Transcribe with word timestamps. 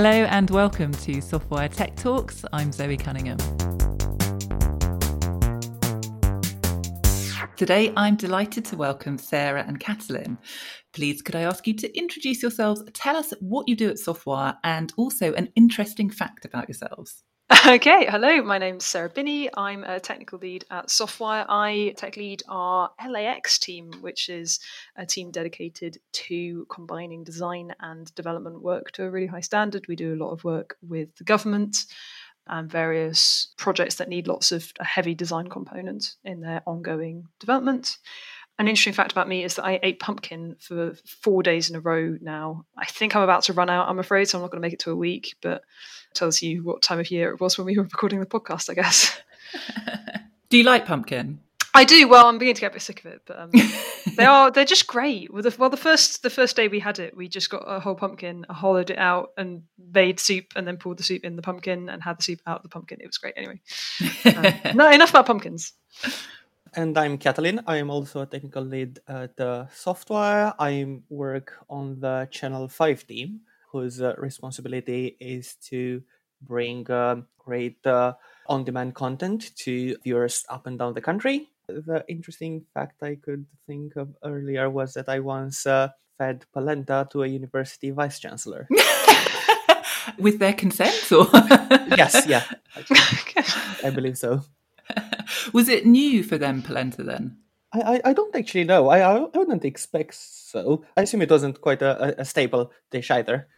Hello 0.00 0.12
and 0.12 0.48
welcome 0.50 0.92
to 0.92 1.14
Softwire 1.16 1.68
Tech 1.68 1.96
Talks. 1.96 2.44
I'm 2.52 2.70
Zoe 2.70 2.96
Cunningham. 2.96 3.36
Today, 7.56 7.92
I'm 7.96 8.14
delighted 8.14 8.64
to 8.66 8.76
welcome 8.76 9.18
Sarah 9.18 9.64
and 9.66 9.80
Catalin. 9.80 10.38
Please, 10.92 11.20
could 11.20 11.34
I 11.34 11.40
ask 11.40 11.66
you 11.66 11.74
to 11.74 11.98
introduce 11.98 12.42
yourselves, 12.42 12.84
tell 12.94 13.16
us 13.16 13.34
what 13.40 13.66
you 13.66 13.74
do 13.74 13.90
at 13.90 13.96
Softwire, 13.96 14.56
and 14.62 14.92
also 14.96 15.32
an 15.32 15.48
interesting 15.56 16.10
fact 16.10 16.44
about 16.44 16.68
yourselves? 16.68 17.24
Okay, 17.68 18.06
hello, 18.08 18.40
my 18.40 18.56
name's 18.56 18.86
Sarah 18.86 19.10
Binney. 19.10 19.50
I'm 19.54 19.84
a 19.84 20.00
technical 20.00 20.38
lead 20.38 20.64
at 20.70 20.86
Softwire. 20.86 21.44
I 21.50 21.92
tech 21.98 22.16
lead 22.16 22.42
our 22.48 22.90
LAX 23.06 23.58
team, 23.58 23.92
which 24.00 24.30
is 24.30 24.58
a 24.96 25.04
team 25.04 25.30
dedicated 25.30 25.98
to 26.12 26.66
combining 26.70 27.24
design 27.24 27.74
and 27.80 28.14
development 28.14 28.62
work 28.62 28.92
to 28.92 29.04
a 29.04 29.10
really 29.10 29.26
high 29.26 29.42
standard. 29.42 29.84
We 29.86 29.96
do 29.96 30.14
a 30.14 30.16
lot 30.16 30.30
of 30.30 30.44
work 30.44 30.78
with 30.80 31.14
the 31.16 31.24
government 31.24 31.84
and 32.46 32.70
various 32.70 33.52
projects 33.58 33.96
that 33.96 34.08
need 34.08 34.28
lots 34.28 34.50
of 34.50 34.72
heavy 34.80 35.14
design 35.14 35.48
components 35.48 36.16
in 36.24 36.40
their 36.40 36.62
ongoing 36.66 37.26
development. 37.38 37.98
An 38.58 38.66
interesting 38.66 38.92
fact 38.92 39.12
about 39.12 39.28
me 39.28 39.44
is 39.44 39.54
that 39.54 39.64
I 39.64 39.78
ate 39.82 40.00
pumpkin 40.00 40.56
for 40.58 40.94
four 41.22 41.42
days 41.44 41.70
in 41.70 41.76
a 41.76 41.80
row 41.80 42.18
now. 42.20 42.64
I 42.76 42.86
think 42.86 43.14
I'm 43.14 43.22
about 43.22 43.44
to 43.44 43.52
run 43.52 43.70
out, 43.70 43.88
I'm 43.88 44.00
afraid, 44.00 44.28
so 44.28 44.38
I'm 44.38 44.42
not 44.42 44.50
going 44.50 44.60
to 44.60 44.66
make 44.66 44.72
it 44.72 44.80
to 44.80 44.90
a 44.90 44.96
week, 44.96 45.36
but 45.40 45.62
tells 46.14 46.42
you 46.42 46.64
what 46.64 46.82
time 46.82 46.98
of 46.98 47.10
year 47.10 47.30
it 47.30 47.40
was 47.40 47.56
when 47.56 47.66
we 47.66 47.76
were 47.76 47.84
recording 47.84 48.18
the 48.18 48.26
podcast, 48.26 48.68
I 48.68 48.74
guess. 48.74 49.20
do 50.48 50.58
you 50.58 50.64
like 50.64 50.86
pumpkin? 50.86 51.40
I 51.74 51.84
do. 51.84 52.08
Well, 52.08 52.26
I'm 52.26 52.38
beginning 52.38 52.56
to 52.56 52.60
get 52.62 52.72
a 52.72 52.74
bit 52.74 52.82
sick 52.82 53.04
of 53.04 53.12
it, 53.12 53.22
but 53.24 53.38
um, 53.38 53.50
they 54.16 54.24
are 54.24 54.50
they're 54.50 54.64
just 54.64 54.88
great. 54.88 55.32
Well 55.32 55.42
the, 55.42 55.54
well, 55.56 55.70
the 55.70 55.76
first 55.76 56.24
the 56.24 56.30
first 56.30 56.56
day 56.56 56.66
we 56.66 56.80
had 56.80 56.98
it, 56.98 57.16
we 57.16 57.28
just 57.28 57.50
got 57.50 57.62
a 57.66 57.78
whole 57.78 57.94
pumpkin, 57.94 58.44
hollowed 58.50 58.90
it 58.90 58.98
out, 58.98 59.30
and 59.36 59.62
made 59.78 60.18
soup, 60.18 60.46
and 60.56 60.66
then 60.66 60.76
poured 60.76 60.98
the 60.98 61.04
soup 61.04 61.24
in 61.24 61.36
the 61.36 61.42
pumpkin 61.42 61.88
and 61.88 62.02
had 62.02 62.18
the 62.18 62.22
soup 62.22 62.40
out 62.48 62.56
of 62.56 62.62
the 62.64 62.68
pumpkin. 62.68 62.98
It 63.00 63.06
was 63.06 63.18
great. 63.18 63.34
Anyway, 63.36 63.60
um, 64.24 64.54
no 64.76 64.90
enough 64.90 65.10
about 65.10 65.26
pumpkins. 65.26 65.72
And 66.74 66.96
I'm 66.96 67.18
Catalin. 67.18 67.62
I 67.66 67.76
am 67.76 67.90
also 67.90 68.22
a 68.22 68.26
technical 68.26 68.62
lead 68.62 69.00
at 69.08 69.38
uh, 69.40 69.66
Softwire. 69.74 70.54
I 70.58 71.00
work 71.08 71.54
on 71.68 72.00
the 72.00 72.28
Channel 72.30 72.68
Five 72.68 73.06
team, 73.06 73.40
whose 73.72 74.00
uh, 74.00 74.14
responsibility 74.18 75.16
is 75.20 75.54
to 75.70 76.02
bring 76.42 76.90
uh, 76.90 77.22
great 77.38 77.84
uh, 77.86 78.14
on-demand 78.46 78.94
content 78.94 79.56
to 79.56 79.96
viewers 80.04 80.44
up 80.48 80.66
and 80.66 80.78
down 80.78 80.94
the 80.94 81.00
country 81.00 81.48
the 81.68 82.04
interesting 82.08 82.64
fact 82.74 83.02
I 83.02 83.16
could 83.16 83.46
think 83.66 83.96
of 83.96 84.14
earlier 84.24 84.70
was 84.70 84.94
that 84.94 85.08
I 85.08 85.20
once 85.20 85.66
uh, 85.66 85.88
fed 86.16 86.44
polenta 86.52 87.06
to 87.12 87.22
a 87.22 87.26
university 87.26 87.90
vice 87.90 88.18
chancellor. 88.18 88.66
With 90.18 90.38
their 90.38 90.54
consent, 90.54 91.12
or 91.12 91.28
yes, 91.96 92.26
yeah, 92.26 92.42
I 93.84 93.90
believe 93.90 94.16
so. 94.16 94.42
Was 95.52 95.68
it 95.68 95.86
new 95.86 96.22
for 96.22 96.38
them 96.38 96.62
polenta 96.62 97.02
then? 97.02 97.38
I, 97.72 97.80
I, 97.80 98.00
I 98.06 98.12
don't 98.12 98.34
actually 98.34 98.64
know. 98.64 98.88
I, 98.88 99.00
I 99.00 99.18
wouldn't 99.34 99.64
expect 99.64 100.14
so. 100.14 100.84
I 100.96 101.02
assume 101.02 101.22
it 101.22 101.30
wasn't 101.30 101.60
quite 101.60 101.82
a, 101.82 102.20
a 102.20 102.24
staple 102.24 102.72
dish 102.90 103.10
either. 103.10 103.48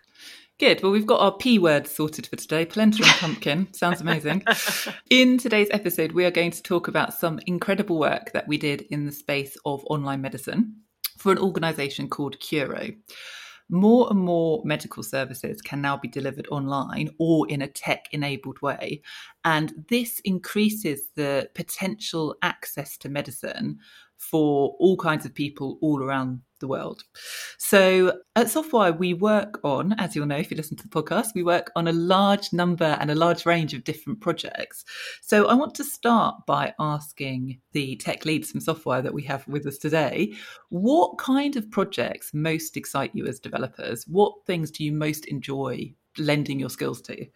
Good. 0.58 0.82
Well, 0.82 0.92
we've 0.92 1.06
got 1.06 1.20
our 1.20 1.32
P 1.32 1.58
word 1.58 1.86
sorted 1.86 2.26
for 2.26 2.36
today 2.36 2.66
polenta 2.66 3.02
and 3.02 3.12
pumpkin. 3.12 3.72
Sounds 3.72 4.02
amazing. 4.02 4.44
In 5.08 5.38
today's 5.38 5.68
episode, 5.70 6.12
we 6.12 6.26
are 6.26 6.30
going 6.30 6.50
to 6.50 6.62
talk 6.62 6.86
about 6.86 7.14
some 7.14 7.40
incredible 7.46 7.98
work 7.98 8.32
that 8.32 8.46
we 8.46 8.58
did 8.58 8.82
in 8.90 9.06
the 9.06 9.12
space 9.12 9.56
of 9.64 9.82
online 9.86 10.20
medicine 10.20 10.82
for 11.16 11.32
an 11.32 11.38
organisation 11.38 12.08
called 12.08 12.38
Curo. 12.40 12.94
More 13.70 14.08
and 14.10 14.18
more 14.18 14.62
medical 14.64 15.02
services 15.02 15.62
can 15.62 15.80
now 15.80 15.96
be 15.96 16.08
delivered 16.08 16.48
online 16.50 17.10
or 17.18 17.48
in 17.48 17.62
a 17.62 17.68
tech 17.68 18.08
enabled 18.12 18.60
way. 18.60 19.02
And 19.44 19.84
this 19.88 20.20
increases 20.20 21.08
the 21.14 21.48
potential 21.54 22.36
access 22.42 22.96
to 22.98 23.08
medicine 23.08 23.78
for 24.18 24.76
all 24.78 24.96
kinds 24.96 25.24
of 25.24 25.34
people 25.34 25.78
all 25.80 26.02
around 26.02 26.40
the 26.60 26.68
world. 26.68 27.02
So 27.58 28.18
at 28.36 28.46
Softwire, 28.46 28.96
we 28.96 29.14
work 29.14 29.60
on, 29.64 29.94
as 29.94 30.14
you'll 30.14 30.26
know 30.26 30.36
if 30.36 30.50
you 30.50 30.56
listen 30.56 30.76
to 30.76 30.88
the 30.88 31.02
podcast, 31.02 31.34
we 31.34 31.42
work 31.42 31.70
on 31.74 31.88
a 31.88 31.92
large 31.92 32.52
number 32.52 32.96
and 33.00 33.10
a 33.10 33.14
large 33.14 33.46
range 33.46 33.74
of 33.74 33.84
different 33.84 34.20
projects. 34.20 34.84
So 35.20 35.46
I 35.46 35.54
want 35.54 35.74
to 35.76 35.84
start 35.84 36.46
by 36.46 36.74
asking 36.78 37.58
the 37.72 37.96
tech 37.96 38.24
leads 38.24 38.50
from 38.50 38.60
Softwire 38.60 39.02
that 39.02 39.14
we 39.14 39.22
have 39.24 39.46
with 39.48 39.66
us 39.66 39.78
today 39.78 40.32
what 40.68 41.18
kind 41.18 41.56
of 41.56 41.70
projects 41.70 42.32
most 42.32 42.76
excite 42.76 43.14
you 43.14 43.26
as 43.26 43.40
developers? 43.40 44.04
What 44.06 44.32
things 44.46 44.70
do 44.70 44.84
you 44.84 44.92
most 44.92 45.26
enjoy 45.26 45.94
lending 46.18 46.60
your 46.60 46.70
skills 46.70 47.00
to? 47.02 47.26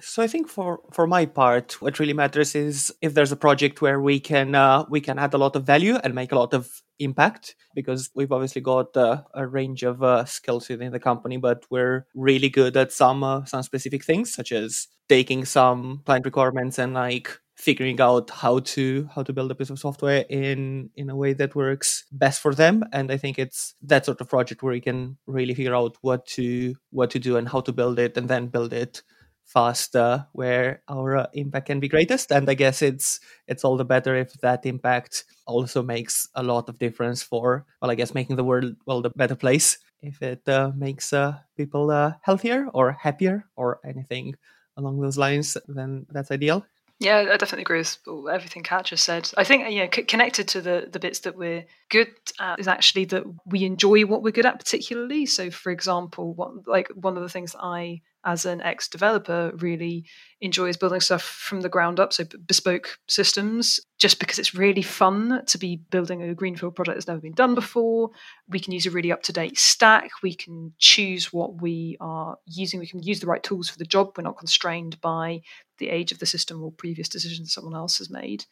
So 0.00 0.22
I 0.22 0.26
think 0.26 0.48
for 0.48 0.80
for 0.92 1.06
my 1.06 1.24
part, 1.24 1.80
what 1.80 1.98
really 1.98 2.12
matters 2.12 2.54
is 2.54 2.92
if 3.00 3.14
there's 3.14 3.32
a 3.32 3.36
project 3.36 3.80
where 3.80 3.98
we 4.00 4.20
can 4.20 4.54
uh, 4.54 4.84
we 4.90 5.00
can 5.00 5.18
add 5.18 5.32
a 5.32 5.38
lot 5.38 5.56
of 5.56 5.64
value 5.64 5.96
and 6.04 6.14
make 6.14 6.32
a 6.32 6.36
lot 6.38 6.52
of 6.52 6.68
impact 6.98 7.56
because 7.74 8.10
we've 8.14 8.30
obviously 8.32 8.60
got 8.60 8.94
uh, 8.96 9.22
a 9.34 9.46
range 9.46 9.82
of 9.84 10.02
uh, 10.02 10.24
skills 10.26 10.68
within 10.68 10.92
the 10.92 11.00
company, 11.00 11.38
but 11.38 11.64
we're 11.70 12.06
really 12.14 12.50
good 12.50 12.76
at 12.76 12.92
some 12.92 13.24
uh, 13.24 13.44
some 13.46 13.62
specific 13.62 14.04
things, 14.04 14.34
such 14.34 14.52
as 14.52 14.86
taking 15.08 15.46
some 15.46 16.02
client 16.04 16.26
requirements 16.26 16.78
and 16.78 16.92
like 16.92 17.30
figuring 17.56 17.98
out 17.98 18.28
how 18.28 18.58
to 18.58 19.08
how 19.14 19.22
to 19.22 19.32
build 19.32 19.50
a 19.50 19.54
piece 19.54 19.70
of 19.70 19.78
software 19.78 20.26
in 20.28 20.90
in 20.96 21.08
a 21.08 21.16
way 21.16 21.32
that 21.32 21.54
works 21.54 22.04
best 22.12 22.42
for 22.42 22.54
them. 22.54 22.84
And 22.92 23.10
i 23.10 23.16
think 23.16 23.38
it's 23.38 23.74
that 23.82 24.04
sort 24.04 24.20
of 24.20 24.28
project 24.28 24.62
where 24.62 24.74
you 24.74 24.82
can 24.82 25.16
really 25.26 25.54
figure 25.54 25.74
out 25.74 25.96
what 26.02 26.26
to 26.36 26.74
what 26.90 27.10
to 27.12 27.18
do 27.18 27.38
and 27.38 27.48
how 27.48 27.60
to 27.62 27.72
build 27.72 27.98
it 27.98 28.18
and 28.18 28.28
then 28.28 28.48
build 28.48 28.74
it 28.74 29.02
faster 29.46 30.26
where 30.32 30.82
our 30.88 31.16
uh, 31.16 31.26
impact 31.32 31.66
can 31.66 31.78
be 31.78 31.88
greatest 31.88 32.32
and 32.32 32.50
i 32.50 32.54
guess 32.54 32.82
it's 32.82 33.20
it's 33.46 33.64
all 33.64 33.76
the 33.76 33.84
better 33.84 34.16
if 34.16 34.32
that 34.34 34.66
impact 34.66 35.24
also 35.46 35.82
makes 35.82 36.28
a 36.34 36.42
lot 36.42 36.68
of 36.68 36.78
difference 36.78 37.22
for 37.22 37.64
well 37.80 37.90
i 37.90 37.94
guess 37.94 38.12
making 38.12 38.36
the 38.36 38.44
world 38.44 38.74
well 38.86 39.00
the 39.00 39.10
better 39.10 39.36
place 39.36 39.78
if 40.02 40.20
it 40.20 40.46
uh, 40.48 40.70
makes 40.76 41.12
uh, 41.12 41.38
people 41.56 41.90
uh, 41.90 42.12
healthier 42.22 42.66
or 42.74 42.92
happier 42.92 43.44
or 43.56 43.80
anything 43.84 44.34
along 44.76 45.00
those 45.00 45.16
lines 45.16 45.56
then 45.68 46.04
that's 46.10 46.30
ideal 46.30 46.66
yeah, 46.98 47.18
I 47.30 47.36
definitely 47.36 47.62
agree 47.62 47.80
with 47.80 47.98
everything 48.32 48.62
Kat 48.62 48.86
just 48.86 49.04
said. 49.04 49.30
I 49.36 49.44
think 49.44 49.68
you 49.70 49.80
know, 49.80 49.88
c- 49.92 50.04
connected 50.04 50.48
to 50.48 50.62
the 50.62 50.88
the 50.90 50.98
bits 50.98 51.18
that 51.20 51.36
we're 51.36 51.66
good 51.90 52.08
at 52.40 52.58
is 52.58 52.68
actually 52.68 53.04
that 53.06 53.24
we 53.44 53.64
enjoy 53.64 54.06
what 54.06 54.22
we're 54.22 54.30
good 54.30 54.46
at 54.46 54.58
particularly. 54.58 55.26
So, 55.26 55.50
for 55.50 55.70
example, 55.70 56.32
what 56.32 56.66
like 56.66 56.88
one 56.94 57.18
of 57.18 57.22
the 57.22 57.28
things 57.28 57.54
I 57.60 58.00
as 58.26 58.44
an 58.44 58.60
ex 58.60 58.88
developer 58.88 59.52
really 59.56 60.04
enjoys 60.40 60.76
building 60.76 61.00
stuff 61.00 61.22
from 61.22 61.62
the 61.62 61.68
ground 61.68 61.98
up, 61.98 62.12
so 62.12 62.24
bespoke 62.46 62.98
systems, 63.08 63.80
just 63.98 64.18
because 64.18 64.38
it's 64.38 64.54
really 64.54 64.82
fun 64.82 65.42
to 65.46 65.56
be 65.56 65.76
building 65.90 66.22
a 66.22 66.34
greenfield 66.34 66.74
project 66.74 66.96
that's 66.96 67.06
never 67.06 67.20
been 67.20 67.32
done 67.32 67.54
before. 67.54 68.10
We 68.48 68.60
can 68.60 68.72
use 68.72 68.84
a 68.84 68.90
really 68.90 69.12
up 69.12 69.22
to 69.22 69.32
date 69.32 69.56
stack. 69.56 70.10
We 70.22 70.34
can 70.34 70.74
choose 70.78 71.32
what 71.32 71.62
we 71.62 71.96
are 72.00 72.36
using. 72.46 72.80
We 72.80 72.88
can 72.88 73.02
use 73.02 73.20
the 73.20 73.28
right 73.28 73.42
tools 73.42 73.70
for 73.70 73.78
the 73.78 73.84
job. 73.84 74.12
We're 74.16 74.24
not 74.24 74.38
constrained 74.38 75.00
by 75.00 75.40
the 75.78 75.88
age 75.88 76.10
of 76.10 76.18
the 76.18 76.26
system 76.26 76.62
or 76.62 76.72
previous 76.72 77.08
decisions 77.08 77.54
someone 77.54 77.74
else 77.74 77.98
has 77.98 78.10
made. 78.10 78.44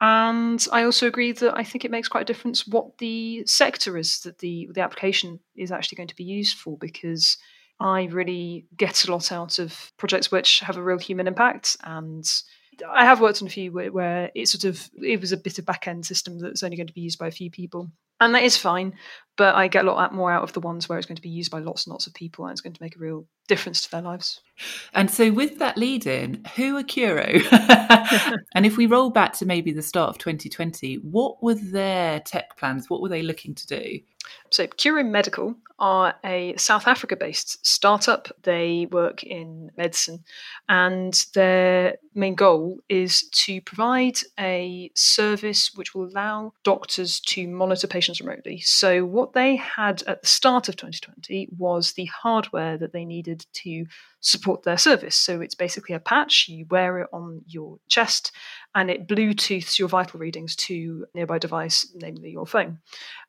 And 0.00 0.64
I 0.70 0.84
also 0.84 1.08
agree 1.08 1.32
that 1.32 1.58
I 1.58 1.64
think 1.64 1.84
it 1.84 1.90
makes 1.90 2.08
quite 2.08 2.22
a 2.22 2.32
difference 2.32 2.66
what 2.66 2.98
the 2.98 3.44
sector 3.46 3.96
is 3.96 4.20
that 4.20 4.38
the 4.38 4.68
the 4.72 4.80
application 4.80 5.40
is 5.56 5.72
actually 5.72 5.96
going 5.96 6.08
to 6.08 6.16
be 6.16 6.24
used 6.24 6.56
for 6.56 6.78
because 6.78 7.36
I 7.80 8.04
really 8.06 8.66
get 8.76 9.04
a 9.04 9.12
lot 9.12 9.30
out 9.30 9.58
of 9.58 9.92
projects 9.96 10.30
which 10.30 10.60
have 10.60 10.76
a 10.76 10.82
real 10.82 10.98
human 10.98 11.28
impact 11.28 11.76
and 11.84 12.28
I 12.86 13.04
have 13.04 13.20
worked 13.20 13.42
on 13.42 13.48
a 13.48 13.50
few 13.50 13.72
where, 13.72 13.90
where 13.90 14.30
it 14.34 14.48
sort 14.48 14.64
of 14.64 14.88
it 15.02 15.20
was 15.20 15.32
a 15.32 15.36
bit 15.36 15.58
of 15.58 15.66
back 15.66 15.88
end 15.88 16.06
system 16.06 16.38
that's 16.38 16.62
only 16.62 16.76
going 16.76 16.86
to 16.86 16.92
be 16.92 17.00
used 17.00 17.18
by 17.18 17.26
a 17.26 17.32
few 17.32 17.50
people, 17.50 17.90
and 18.20 18.34
that 18.34 18.42
is 18.42 18.56
fine. 18.56 18.94
But 19.36 19.54
I 19.54 19.68
get 19.68 19.84
a 19.84 19.90
lot 19.90 20.14
more 20.14 20.32
out 20.32 20.42
of 20.42 20.52
the 20.52 20.60
ones 20.60 20.88
where 20.88 20.98
it's 20.98 21.06
going 21.06 21.16
to 21.16 21.22
be 21.22 21.28
used 21.28 21.50
by 21.50 21.60
lots 21.60 21.86
and 21.86 21.92
lots 21.92 22.06
of 22.06 22.14
people, 22.14 22.44
and 22.44 22.52
it's 22.52 22.60
going 22.60 22.74
to 22.74 22.82
make 22.82 22.96
a 22.96 23.00
real 23.00 23.26
difference 23.48 23.82
to 23.82 23.90
their 23.90 24.02
lives. 24.02 24.40
And 24.94 25.10
so, 25.10 25.32
with 25.32 25.58
that 25.58 25.76
lead 25.76 26.06
in, 26.06 26.44
who 26.56 26.76
are 26.76 26.82
Curo? 26.82 27.42
and 28.54 28.66
if 28.66 28.76
we 28.76 28.86
roll 28.86 29.10
back 29.10 29.32
to 29.34 29.46
maybe 29.46 29.72
the 29.72 29.82
start 29.82 30.10
of 30.10 30.18
2020, 30.18 30.96
what 30.96 31.42
were 31.42 31.54
their 31.54 32.20
tech 32.20 32.56
plans? 32.56 32.88
What 32.88 33.00
were 33.00 33.08
they 33.08 33.22
looking 33.22 33.54
to 33.54 33.66
do? 33.66 34.00
So, 34.50 34.66
Curo 34.66 35.08
Medical 35.08 35.54
are 35.78 36.14
a 36.24 36.56
South 36.56 36.88
Africa 36.88 37.14
based 37.16 37.64
startup. 37.64 38.28
They 38.42 38.88
work 38.90 39.22
in 39.22 39.70
medicine, 39.76 40.24
and 40.68 41.14
their 41.34 41.96
main 42.14 42.34
goal 42.34 42.78
is 42.88 43.28
to 43.44 43.60
provide 43.60 44.18
a 44.38 44.90
service 44.94 45.72
which 45.74 45.94
will 45.94 46.08
allow 46.08 46.52
doctors 46.64 47.20
to 47.20 47.46
monitor 47.46 47.86
patients 47.86 48.20
remotely. 48.20 48.60
So, 48.60 49.04
what 49.04 49.34
they 49.34 49.56
had 49.56 50.02
at 50.06 50.22
the 50.22 50.28
start 50.28 50.68
of 50.68 50.76
2020 50.76 51.48
was 51.56 51.92
the 51.92 52.06
hardware 52.06 52.76
that 52.78 52.92
they 52.92 53.04
needed 53.04 53.46
to 53.54 53.86
support 54.20 54.62
their 54.62 54.78
service. 54.78 55.16
So 55.16 55.40
it's 55.40 55.54
basically 55.54 55.94
a 55.94 56.00
patch, 56.00 56.46
you 56.48 56.66
wear 56.70 57.00
it 57.00 57.08
on 57.12 57.42
your 57.46 57.78
chest, 57.88 58.32
and 58.74 58.90
it 58.90 59.08
Bluetooths 59.08 59.78
your 59.78 59.88
vital 59.88 60.20
readings 60.20 60.56
to 60.56 61.06
a 61.14 61.18
nearby 61.18 61.38
device, 61.38 61.90
namely 61.94 62.30
your 62.30 62.46
phone. 62.46 62.78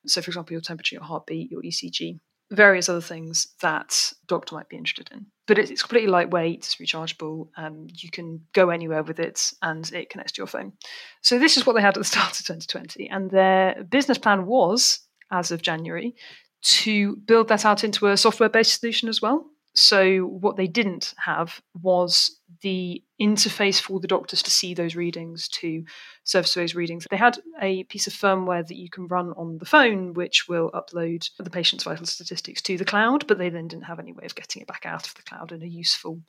So, 0.05 0.21
for 0.21 0.29
example, 0.29 0.53
your 0.53 0.61
temperature, 0.61 0.95
your 0.95 1.03
heartbeat, 1.03 1.51
your 1.51 1.61
ECG, 1.61 2.19
various 2.51 2.89
other 2.89 3.01
things 3.01 3.47
that 3.61 4.11
doctor 4.27 4.55
might 4.55 4.69
be 4.69 4.77
interested 4.77 5.09
in. 5.11 5.27
But 5.45 5.57
it's 5.57 5.81
completely 5.81 6.09
lightweight, 6.09 6.57
it's 6.57 6.75
rechargeable, 6.75 7.49
um, 7.57 7.87
you 7.93 8.09
can 8.09 8.41
go 8.53 8.69
anywhere 8.69 9.03
with 9.03 9.19
it, 9.19 9.51
and 9.61 9.91
it 9.93 10.09
connects 10.09 10.33
to 10.33 10.39
your 10.39 10.47
phone. 10.47 10.73
So 11.21 11.37
this 11.37 11.57
is 11.57 11.65
what 11.65 11.73
they 11.75 11.81
had 11.81 11.95
at 11.97 12.01
the 12.01 12.03
start 12.03 12.39
of 12.39 12.45
2020, 12.45 13.09
and 13.09 13.29
their 13.29 13.83
business 13.89 14.17
plan 14.17 14.45
was, 14.45 14.99
as 15.31 15.51
of 15.51 15.61
January, 15.61 16.15
to 16.61 17.15
build 17.15 17.47
that 17.49 17.65
out 17.65 17.83
into 17.83 18.07
a 18.07 18.17
software-based 18.17 18.79
solution 18.79 19.09
as 19.09 19.21
well. 19.21 19.45
So 19.73 20.21
what 20.21 20.57
they 20.57 20.67
didn't 20.67 21.13
have 21.23 21.61
was 21.81 22.39
the 22.61 23.03
interface 23.21 23.79
for 23.79 23.99
the 23.99 24.07
doctors 24.07 24.41
to 24.43 24.51
see 24.51 24.73
those 24.73 24.95
readings, 24.95 25.47
to 25.49 25.83
service 26.23 26.53
those 26.53 26.75
readings. 26.75 27.05
They 27.09 27.17
had 27.17 27.37
a 27.61 27.83
piece 27.85 28.07
of 28.07 28.13
firmware 28.13 28.67
that 28.67 28.77
you 28.77 28.89
can 28.89 29.07
run 29.07 29.33
on 29.37 29.57
the 29.57 29.65
phone, 29.65 30.13
which 30.13 30.47
will 30.47 30.71
upload 30.71 31.29
the 31.37 31.49
patient's 31.49 31.83
vital 31.83 32.05
statistics 32.05 32.61
to 32.63 32.77
the 32.77 32.85
cloud, 32.85 33.27
but 33.27 33.37
they 33.37 33.49
then 33.49 33.67
didn't 33.67 33.85
have 33.85 33.99
any 33.99 34.11
way 34.11 34.25
of 34.25 34.35
getting 34.35 34.61
it 34.61 34.67
back 34.67 34.85
out 34.85 35.07
of 35.07 35.15
the 35.15 35.23
cloud 35.23 35.51
in 35.51 35.61
a 35.61 35.67
useful 35.67 36.19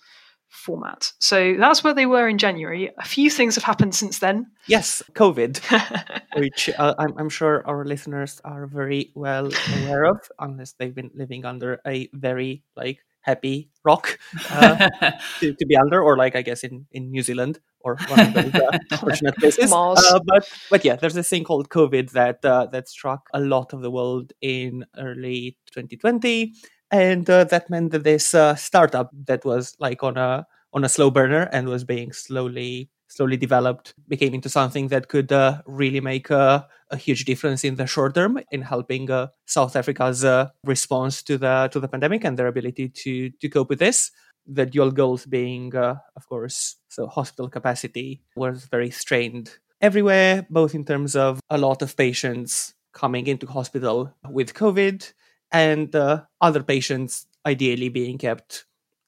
format. 0.50 1.12
So 1.20 1.54
that's 1.58 1.82
where 1.82 1.94
they 1.94 2.06
were 2.06 2.28
in 2.28 2.36
January. 2.36 2.90
A 2.98 3.04
few 3.04 3.30
things 3.30 3.54
have 3.54 3.64
happened 3.64 3.94
since 3.94 4.18
then. 4.18 4.50
Yes, 4.66 5.02
COVID, 5.14 6.22
which 6.36 6.68
uh, 6.76 6.94
I'm, 6.98 7.16
I'm, 7.16 7.28
sure 7.28 7.66
our 7.66 7.84
listeners 7.84 8.40
are 8.44 8.66
very 8.66 9.12
well 9.14 9.50
aware 9.78 10.04
of, 10.04 10.18
unless 10.38 10.72
they've 10.72 10.94
been 10.94 11.12
living 11.14 11.44
under 11.44 11.80
a 11.86 12.08
very 12.12 12.64
like 12.76 12.98
happy 13.22 13.70
rock 13.84 14.18
uh, 14.50 14.88
to, 15.40 15.54
to, 15.54 15.66
be 15.66 15.76
under, 15.76 16.02
or 16.02 16.16
like 16.16 16.36
I 16.36 16.42
guess 16.42 16.64
in, 16.64 16.86
in 16.92 17.10
New 17.10 17.22
Zealand 17.22 17.60
or 17.80 17.96
one 18.08 18.20
of 18.20 18.34
those 18.34 18.54
uh, 18.54 18.96
fortunate 18.98 19.36
places. 19.36 19.72
Uh, 19.72 20.20
but 20.24 20.48
but 20.70 20.84
yeah, 20.84 20.96
there's 20.96 21.14
this 21.14 21.28
thing 21.28 21.44
called 21.44 21.68
COVID 21.68 22.10
that 22.12 22.44
uh, 22.44 22.66
that 22.66 22.88
struck 22.88 23.28
a 23.32 23.40
lot 23.40 23.72
of 23.72 23.82
the 23.82 23.90
world 23.90 24.32
in 24.40 24.84
early 24.98 25.56
2020, 25.72 26.52
and 26.90 27.28
uh, 27.28 27.44
that 27.44 27.70
meant 27.70 27.92
that 27.92 28.04
this 28.04 28.34
uh, 28.34 28.54
startup 28.54 29.10
that 29.26 29.44
was 29.44 29.76
like 29.78 30.02
on 30.02 30.16
a 30.16 30.46
on 30.72 30.84
a 30.84 30.88
slow 30.88 31.10
burner 31.10 31.48
and 31.52 31.68
was 31.68 31.84
being 31.84 32.12
slowly 32.12 32.90
slowly 33.10 33.36
developed 33.36 33.92
became 34.08 34.32
into 34.32 34.48
something 34.48 34.88
that 34.88 35.08
could 35.08 35.30
uh, 35.32 35.60
really 35.66 36.00
make 36.00 36.30
a, 36.30 36.66
a, 36.90 36.96
huge 36.96 37.24
difference 37.24 37.64
in 37.64 37.74
the 37.74 37.86
short 37.86 38.14
term 38.14 38.38
in 38.52 38.62
helping 38.62 39.10
uh, 39.10 39.26
South 39.46 39.76
Africa's 39.76 40.24
uh, 40.24 40.48
response 40.64 41.22
to 41.24 41.36
the 41.36 41.68
to 41.72 41.80
the 41.80 41.88
pandemic 41.88 42.24
and 42.24 42.38
their 42.38 42.46
ability 42.46 42.88
to 42.88 43.30
to 43.30 43.48
cope 43.48 43.68
with 43.68 43.80
this. 43.80 44.10
The 44.46 44.66
dual 44.66 44.90
goals 44.90 45.26
being, 45.26 45.76
uh, 45.76 45.96
of 46.16 46.26
course, 46.26 46.76
so 46.88 47.06
hospital 47.06 47.48
capacity 47.48 48.22
was 48.34 48.64
very 48.64 48.90
strained 48.90 49.58
everywhere, 49.80 50.46
both 50.48 50.74
in 50.74 50.84
terms 50.84 51.14
of 51.14 51.40
a 51.50 51.58
lot 51.58 51.82
of 51.82 51.96
patients 51.96 52.74
coming 52.92 53.26
into 53.26 53.46
hospital 53.46 54.14
with 54.28 54.54
COVID 54.54 55.12
and 55.52 55.94
uh, 55.94 56.22
other 56.40 56.62
patients 56.62 57.26
ideally 57.46 57.88
being 57.88 58.18
kept 58.18 58.66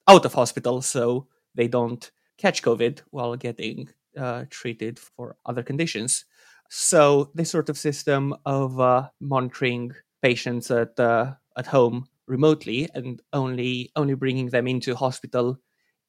out 0.08 0.24
of 0.24 0.34
hospital 0.34 0.82
so 0.82 1.26
they 1.54 1.68
don't 1.68 2.10
catch 2.42 2.62
COVID 2.62 3.02
while 3.10 3.36
getting 3.36 3.88
uh, 4.18 4.44
treated 4.50 4.98
for 4.98 5.36
other 5.46 5.62
conditions. 5.62 6.24
So 6.68 7.30
this 7.34 7.50
sort 7.50 7.68
of 7.68 7.78
system 7.78 8.34
of 8.44 8.80
uh, 8.80 9.08
monitoring 9.20 9.92
patients 10.20 10.70
at 10.70 10.98
uh, 10.98 11.34
at 11.56 11.66
home 11.66 12.06
remotely 12.26 12.88
and 12.94 13.20
only 13.32 13.90
only 13.96 14.14
bringing 14.14 14.48
them 14.50 14.66
into 14.66 14.94
hospital 14.94 15.58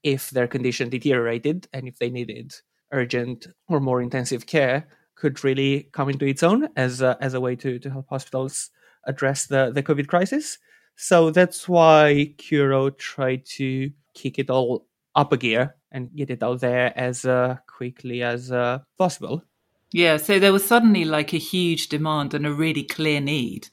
if 0.03 0.30
their 0.31 0.47
condition 0.47 0.89
deteriorated 0.89 1.68
and 1.74 1.88
if 1.88 1.97
they 2.00 2.09
needed 2.09 2.53
urgent 2.91 3.47
or 3.68 3.79
more 3.79 4.01
intensive 4.01 4.45
care 4.45 4.88
could 5.15 5.44
really 5.44 5.89
come 5.94 6.09
into 6.09 6.25
its 6.25 6.44
own 6.44 6.69
as 6.75 7.01
a, 7.01 7.18
as 7.21 7.33
a 7.33 7.39
way 7.39 7.56
to, 7.56 7.79
to 7.79 7.89
help 7.89 8.07
hospitals 8.09 8.69
address 9.06 9.47
the, 9.47 9.71
the 9.74 9.83
COVID 9.83 10.07
crisis. 10.07 10.57
So 10.95 11.31
that's 11.31 11.68
why 11.68 12.33
Curo 12.38 12.95
tried 12.97 13.45
to 13.57 13.91
kick 14.13 14.38
it 14.38 14.50
all 14.50 14.86
up 15.15 15.31
a 15.31 15.38
gear 15.38 15.75
and 15.92 16.13
get 16.15 16.30
it 16.30 16.44
out 16.44 16.62
there 16.62 16.92
as 16.98 17.25
uh, 17.25 17.57
quickly 17.68 18.24
as 18.24 18.51
uh, 18.51 18.80
possible. 18.98 19.44
Yeah, 19.92 20.18
so 20.18 20.39
there 20.39 20.54
was 20.54 20.65
suddenly 20.65 21.06
like 21.06 21.33
a 21.33 21.38
huge 21.38 21.88
demand 21.88 22.33
and 22.33 22.48
a 22.48 22.54
really 22.54 22.83
clear 22.83 23.21
need 23.21 23.69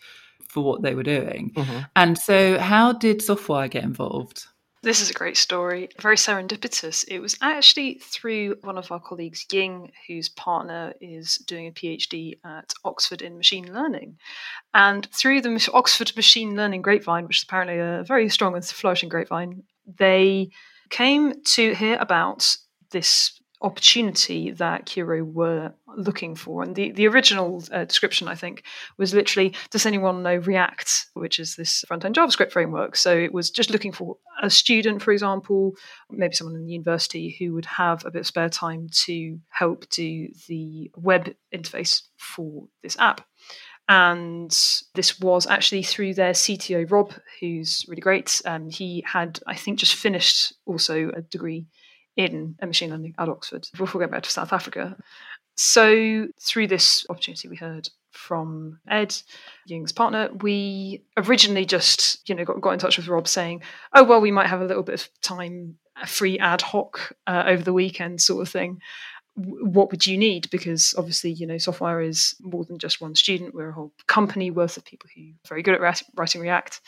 for 0.49 0.63
what 0.63 0.83
they 0.83 0.95
were 0.95 1.03
doing. 1.03 1.53
Mm-hmm. 1.57 1.79
And 1.97 2.19
so, 2.19 2.59
how 2.59 2.93
did 2.93 3.21
Softwire 3.21 3.71
get 3.71 3.85
involved? 3.85 4.47
This 4.83 5.03
is 5.03 5.11
a 5.11 5.15
great 5.15 5.37
story, 5.37 5.91
very 6.01 6.17
serendipitous. 6.17 7.05
It 7.07 7.21
was 7.21 7.37
actually 7.43 8.01
through 8.03 8.57
one 8.63 8.79
of 8.79 8.91
our 8.91 9.01
colleagues, 9.01 9.47
Ying, 9.53 9.93
whose 10.09 10.31
partner 10.31 10.95
is 11.03 11.37
doing 11.37 11.67
a 11.67 11.71
PhD 11.71 12.39
at 12.45 12.73
Oxford 12.83 13.21
in 13.21 13.37
machine 13.37 13.75
learning. 13.75 14.17
And 14.73 15.07
through 15.13 15.43
the 15.43 15.71
Oxford 15.75 16.17
Machine 16.17 16.57
Learning 16.57 16.81
Grapevine, 16.81 17.27
which 17.27 17.39
is 17.39 17.43
apparently 17.43 17.79
a 17.79 18.05
very 18.07 18.31
strong 18.31 18.55
and 18.55 18.65
flourishing 18.65 19.11
grapevine, 19.11 19.65
they 19.99 20.51
came 20.91 21.43
to 21.43 21.75
hear 21.75 21.97
about 22.01 22.57
this 22.91 23.41
opportunity 23.63 24.51
that 24.53 24.87
Curo 24.87 25.23
were 25.23 25.73
looking 25.97 26.35
for. 26.35 26.63
And 26.63 26.75
the, 26.75 26.93
the 26.93 27.07
original 27.09 27.63
uh, 27.71 27.85
description, 27.85 28.27
I 28.27 28.35
think, 28.35 28.65
was 28.97 29.13
literally 29.13 29.55
Does 29.71 29.85
anyone 29.85 30.23
know 30.23 30.37
React, 30.37 31.07
which 31.15 31.39
is 31.39 31.57
this 31.57 31.85
front 31.87 32.05
end 32.05 32.15
JavaScript 32.15 32.53
framework? 32.53 32.97
So 32.97 33.17
it 33.17 33.35
was 33.35 33.51
just 33.51 33.71
looking 33.71 33.93
for 33.93 34.17
a 34.43 34.49
student, 34.49 35.03
for 35.03 35.13
example, 35.13 35.75
maybe 36.11 36.35
someone 36.35 36.57
in 36.57 36.65
the 36.65 36.73
university 36.73 37.37
who 37.39 37.53
would 37.55 37.67
have 37.67 38.05
a 38.07 38.11
bit 38.11 38.21
of 38.21 38.27
spare 38.27 38.49
time 38.49 38.89
to 39.05 39.39
help 39.51 39.89
do 39.91 40.29
the 40.49 40.91
web 40.97 41.35
interface 41.55 42.03
for 42.17 42.69
this 42.83 42.97
app. 42.99 43.27
And 43.91 44.57
this 44.95 45.19
was 45.19 45.49
actually 45.49 45.83
through 45.83 46.15
their 46.15 46.31
CTO, 46.31 46.89
Rob, 46.89 47.13
who's 47.41 47.85
really 47.89 48.01
great. 48.01 48.41
Um, 48.45 48.71
he 48.71 49.03
had, 49.05 49.41
I 49.49 49.57
think, 49.57 49.81
just 49.81 49.97
finished 49.97 50.55
also 50.65 51.11
a 51.11 51.23
degree 51.23 51.67
in 52.17 52.55
machine 52.63 52.91
learning 52.91 53.17
at 53.19 53.29
Oxford 53.29 53.67
before 53.77 53.99
going 53.99 54.13
back 54.13 54.23
to 54.23 54.31
South 54.31 54.53
Africa. 54.53 54.97
So 55.57 56.29
through 56.41 56.69
this 56.69 57.05
opportunity, 57.11 57.49
we 57.49 57.57
heard 57.57 57.89
from 58.13 58.79
Ed, 58.89 59.17
Ying's 59.67 59.91
partner, 59.91 60.31
we 60.41 61.03
originally 61.17 61.65
just, 61.65 62.29
you 62.29 62.37
know, 62.37 62.45
got, 62.45 62.61
got 62.61 62.71
in 62.71 62.79
touch 62.79 62.97
with 62.97 63.09
Rob 63.09 63.27
saying, 63.27 63.63
oh, 63.93 64.05
well, 64.05 64.21
we 64.21 64.31
might 64.31 64.47
have 64.47 64.61
a 64.61 64.67
little 64.67 64.85
bit 64.85 65.01
of 65.01 65.09
time 65.21 65.79
free 66.07 66.39
ad 66.39 66.63
hoc 66.63 67.13
uh, 67.27 67.43
over 67.45 67.65
the 67.65 67.73
weekend 67.73 68.21
sort 68.21 68.41
of 68.41 68.49
thing 68.49 68.81
what 69.37 69.91
would 69.91 70.07
you 70.07 70.19
need? 70.19 70.51
Because 70.51 70.95
obviously, 70.99 71.31
you 71.31 71.47
know, 71.47 71.55
Softwire 71.55 72.07
is 72.07 72.35
more 72.41 72.65
than 72.65 72.79
just 72.79 73.01
one 73.01 73.15
student. 73.15 73.55
We're 73.55 73.71
a 73.71 73.75
whole 73.75 73.93
company 74.07 74.51
worth 74.51 74.77
of 74.77 74.85
people 74.85 75.09
who 75.15 75.23
are 75.23 75.49
very 75.49 75.63
good 75.63 75.75
at 75.75 76.03
writing 76.17 76.41
React. 76.41 76.81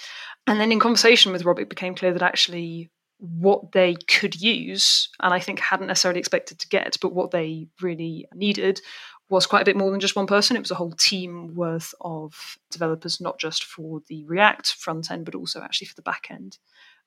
And 0.47 0.61
then 0.61 0.73
in 0.73 0.81
conversation 0.81 1.33
with 1.33 1.45
Rob, 1.45 1.59
it 1.59 1.69
became 1.69 1.95
clear 1.95 2.13
that 2.13 2.23
actually 2.23 2.91
what 3.19 3.71
they 3.71 3.95
could 4.09 4.41
use, 4.41 5.09
and 5.21 5.33
I 5.33 5.39
think 5.39 5.61
hadn't 5.61 5.87
necessarily 5.87 6.19
expected 6.19 6.59
to 6.59 6.69
get, 6.69 6.97
but 7.01 7.15
what 7.15 7.31
they 7.31 7.69
really 7.81 8.27
needed 8.35 8.81
was 9.29 9.47
quite 9.47 9.63
a 9.63 9.65
bit 9.65 9.77
more 9.77 9.93
than 9.93 10.01
just 10.01 10.17
one 10.17 10.27
person. 10.27 10.57
It 10.57 10.61
was 10.61 10.73
a 10.73 10.77
whole 10.77 10.93
team 10.93 11.55
worth 11.55 11.95
of 12.01 12.59
developers, 12.71 13.21
not 13.21 13.39
just 13.39 13.63
for 13.63 14.01
the 14.09 14.25
React 14.27 14.73
front 14.73 15.11
end, 15.11 15.25
but 15.25 15.37
also 15.37 15.61
actually 15.61 15.87
for 15.87 15.95
the 15.95 16.03
back 16.03 16.27
end 16.31 16.59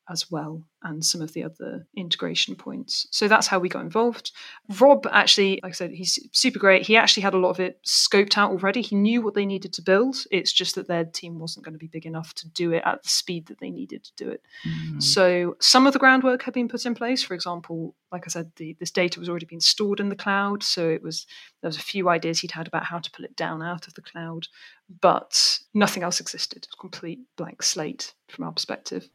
as 0.10 0.30
well 0.30 0.64
and 0.84 1.04
some 1.04 1.20
of 1.20 1.34
the 1.34 1.44
other 1.44 1.88
integration 1.98 2.56
points. 2.56 3.08
So 3.10 3.28
that's 3.28 3.48
how 3.48 3.58
we 3.58 3.70
got 3.70 3.82
involved. 3.82 4.32
Rob 4.80 5.08
actually, 5.12 5.60
like 5.64 5.72
I 5.72 5.74
said, 5.74 5.92
he's 5.92 6.20
super 6.32 6.60
great. 6.60 6.86
He 6.86 6.96
actually 6.96 7.24
had 7.24 7.34
a 7.34 7.40
lot 7.40 7.50
of 7.50 7.60
it 7.60 7.80
scoped 7.84 8.38
out 8.38 8.52
already. 8.52 8.82
He 8.82 8.96
knew 8.96 9.22
what 9.22 9.34
they 9.34 9.48
needed 9.48 9.74
to 9.74 9.82
build. 9.82 10.18
It's 10.30 10.54
just 10.54 10.76
that 10.76 10.88
their 10.88 11.04
team 11.04 11.40
wasn't 11.40 11.66
going 11.66 11.74
to 11.74 11.80
be 11.80 11.88
big 11.88 12.06
enough 12.06 12.36
to 12.36 12.48
do 12.50 12.72
it 12.72 12.84
at 12.86 13.02
the 13.02 13.10
speed 13.10 13.48
that 13.48 13.60
they 13.60 13.72
needed 13.72 14.04
to 14.04 14.12
do 14.16 14.30
it. 14.30 14.44
Mm. 14.68 15.02
So 15.02 15.58
some 15.60 15.88
of 15.88 15.94
the 15.94 16.00
groundwork 16.00 16.44
had 16.44 16.54
been 16.54 16.68
put 16.68 16.86
in 16.86 16.94
place. 16.94 17.24
For 17.24 17.34
example, 17.34 17.96
like 18.12 18.26
I 18.28 18.30
said, 18.30 18.52
the, 18.58 18.76
this 18.80 18.92
data 18.92 19.20
was 19.20 19.28
already 19.28 19.48
being 19.48 19.62
stored 19.62 20.00
in 20.00 20.10
the 20.10 20.16
cloud. 20.16 20.62
So 20.62 20.88
it 20.88 21.02
was 21.02 21.26
there 21.62 21.70
was 21.70 21.78
a 21.78 21.82
few 21.82 22.10
ideas 22.10 22.40
he'd 22.40 22.52
had 22.52 22.68
about 22.68 22.86
how 22.86 23.00
to 23.00 23.10
pull 23.10 23.26
it 23.26 23.36
down 23.36 23.64
out 23.64 23.88
of 23.88 23.96
the 23.96 24.02
cloud, 24.02 24.48
but 25.02 25.60
nothing 25.74 26.04
else 26.04 26.20
existed. 26.20 26.68
Complete 26.80 27.22
blank 27.38 27.64
slate 27.64 28.14
from 28.28 28.46
our 28.46 28.52
perspective. 28.52 29.10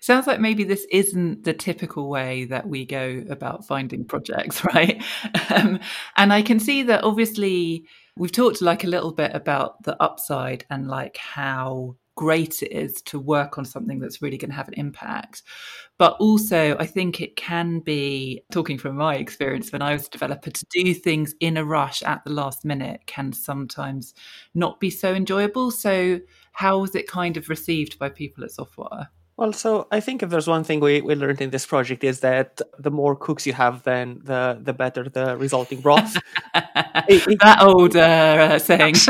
Sounds 0.00 0.26
like 0.26 0.40
maybe 0.40 0.64
this 0.64 0.86
isn't 0.92 1.44
the 1.44 1.54
typical 1.54 2.10
way 2.10 2.44
that 2.46 2.68
we 2.68 2.84
go 2.84 3.24
about 3.30 3.66
finding 3.66 4.04
projects, 4.04 4.64
right? 4.74 5.02
Um, 5.50 5.80
and 6.16 6.32
I 6.32 6.42
can 6.42 6.60
see 6.60 6.82
that 6.84 7.04
obviously 7.04 7.86
we've 8.16 8.32
talked 8.32 8.60
like 8.60 8.84
a 8.84 8.88
little 8.88 9.12
bit 9.12 9.30
about 9.34 9.82
the 9.82 10.00
upside 10.02 10.66
and 10.70 10.88
like 10.88 11.16
how 11.16 11.96
great 12.16 12.62
it 12.62 12.72
is 12.72 13.02
to 13.02 13.18
work 13.18 13.58
on 13.58 13.64
something 13.64 13.98
that's 13.98 14.22
really 14.22 14.36
going 14.38 14.50
to 14.50 14.56
have 14.56 14.68
an 14.68 14.74
impact. 14.74 15.42
But 15.98 16.16
also, 16.20 16.76
I 16.78 16.86
think 16.86 17.20
it 17.20 17.36
can 17.36 17.80
be, 17.80 18.42
talking 18.52 18.78
from 18.78 18.96
my 18.96 19.16
experience 19.16 19.72
when 19.72 19.82
I 19.82 19.92
was 19.94 20.06
a 20.06 20.10
developer, 20.10 20.50
to 20.50 20.66
do 20.70 20.94
things 20.94 21.34
in 21.40 21.56
a 21.56 21.64
rush 21.64 22.02
at 22.02 22.22
the 22.24 22.30
last 22.32 22.64
minute 22.64 23.00
can 23.06 23.32
sometimes 23.32 24.14
not 24.54 24.80
be 24.80 24.90
so 24.90 25.14
enjoyable. 25.14 25.70
So, 25.70 26.20
how 26.52 26.78
was 26.80 26.94
it 26.94 27.08
kind 27.08 27.36
of 27.36 27.48
received 27.48 27.98
by 27.98 28.08
people 28.10 28.44
at 28.44 28.50
Softwire? 28.50 29.08
Well, 29.36 29.52
so 29.52 29.88
I 29.90 29.98
think 29.98 30.22
if 30.22 30.30
there's 30.30 30.46
one 30.46 30.62
thing 30.62 30.78
we, 30.78 31.00
we 31.00 31.16
learned 31.16 31.40
in 31.40 31.50
this 31.50 31.66
project 31.66 32.04
is 32.04 32.20
that 32.20 32.60
the 32.78 32.90
more 32.90 33.16
cooks 33.16 33.46
you 33.48 33.52
have, 33.52 33.82
then 33.82 34.20
the 34.22 34.60
the 34.62 34.72
better 34.72 35.08
the 35.08 35.36
resulting 35.36 35.80
broth. 35.80 36.16
it, 36.54 37.26
it, 37.26 37.38
that 37.40 37.60
old 37.60 37.96
uh, 37.96 38.58
saying. 38.60 38.94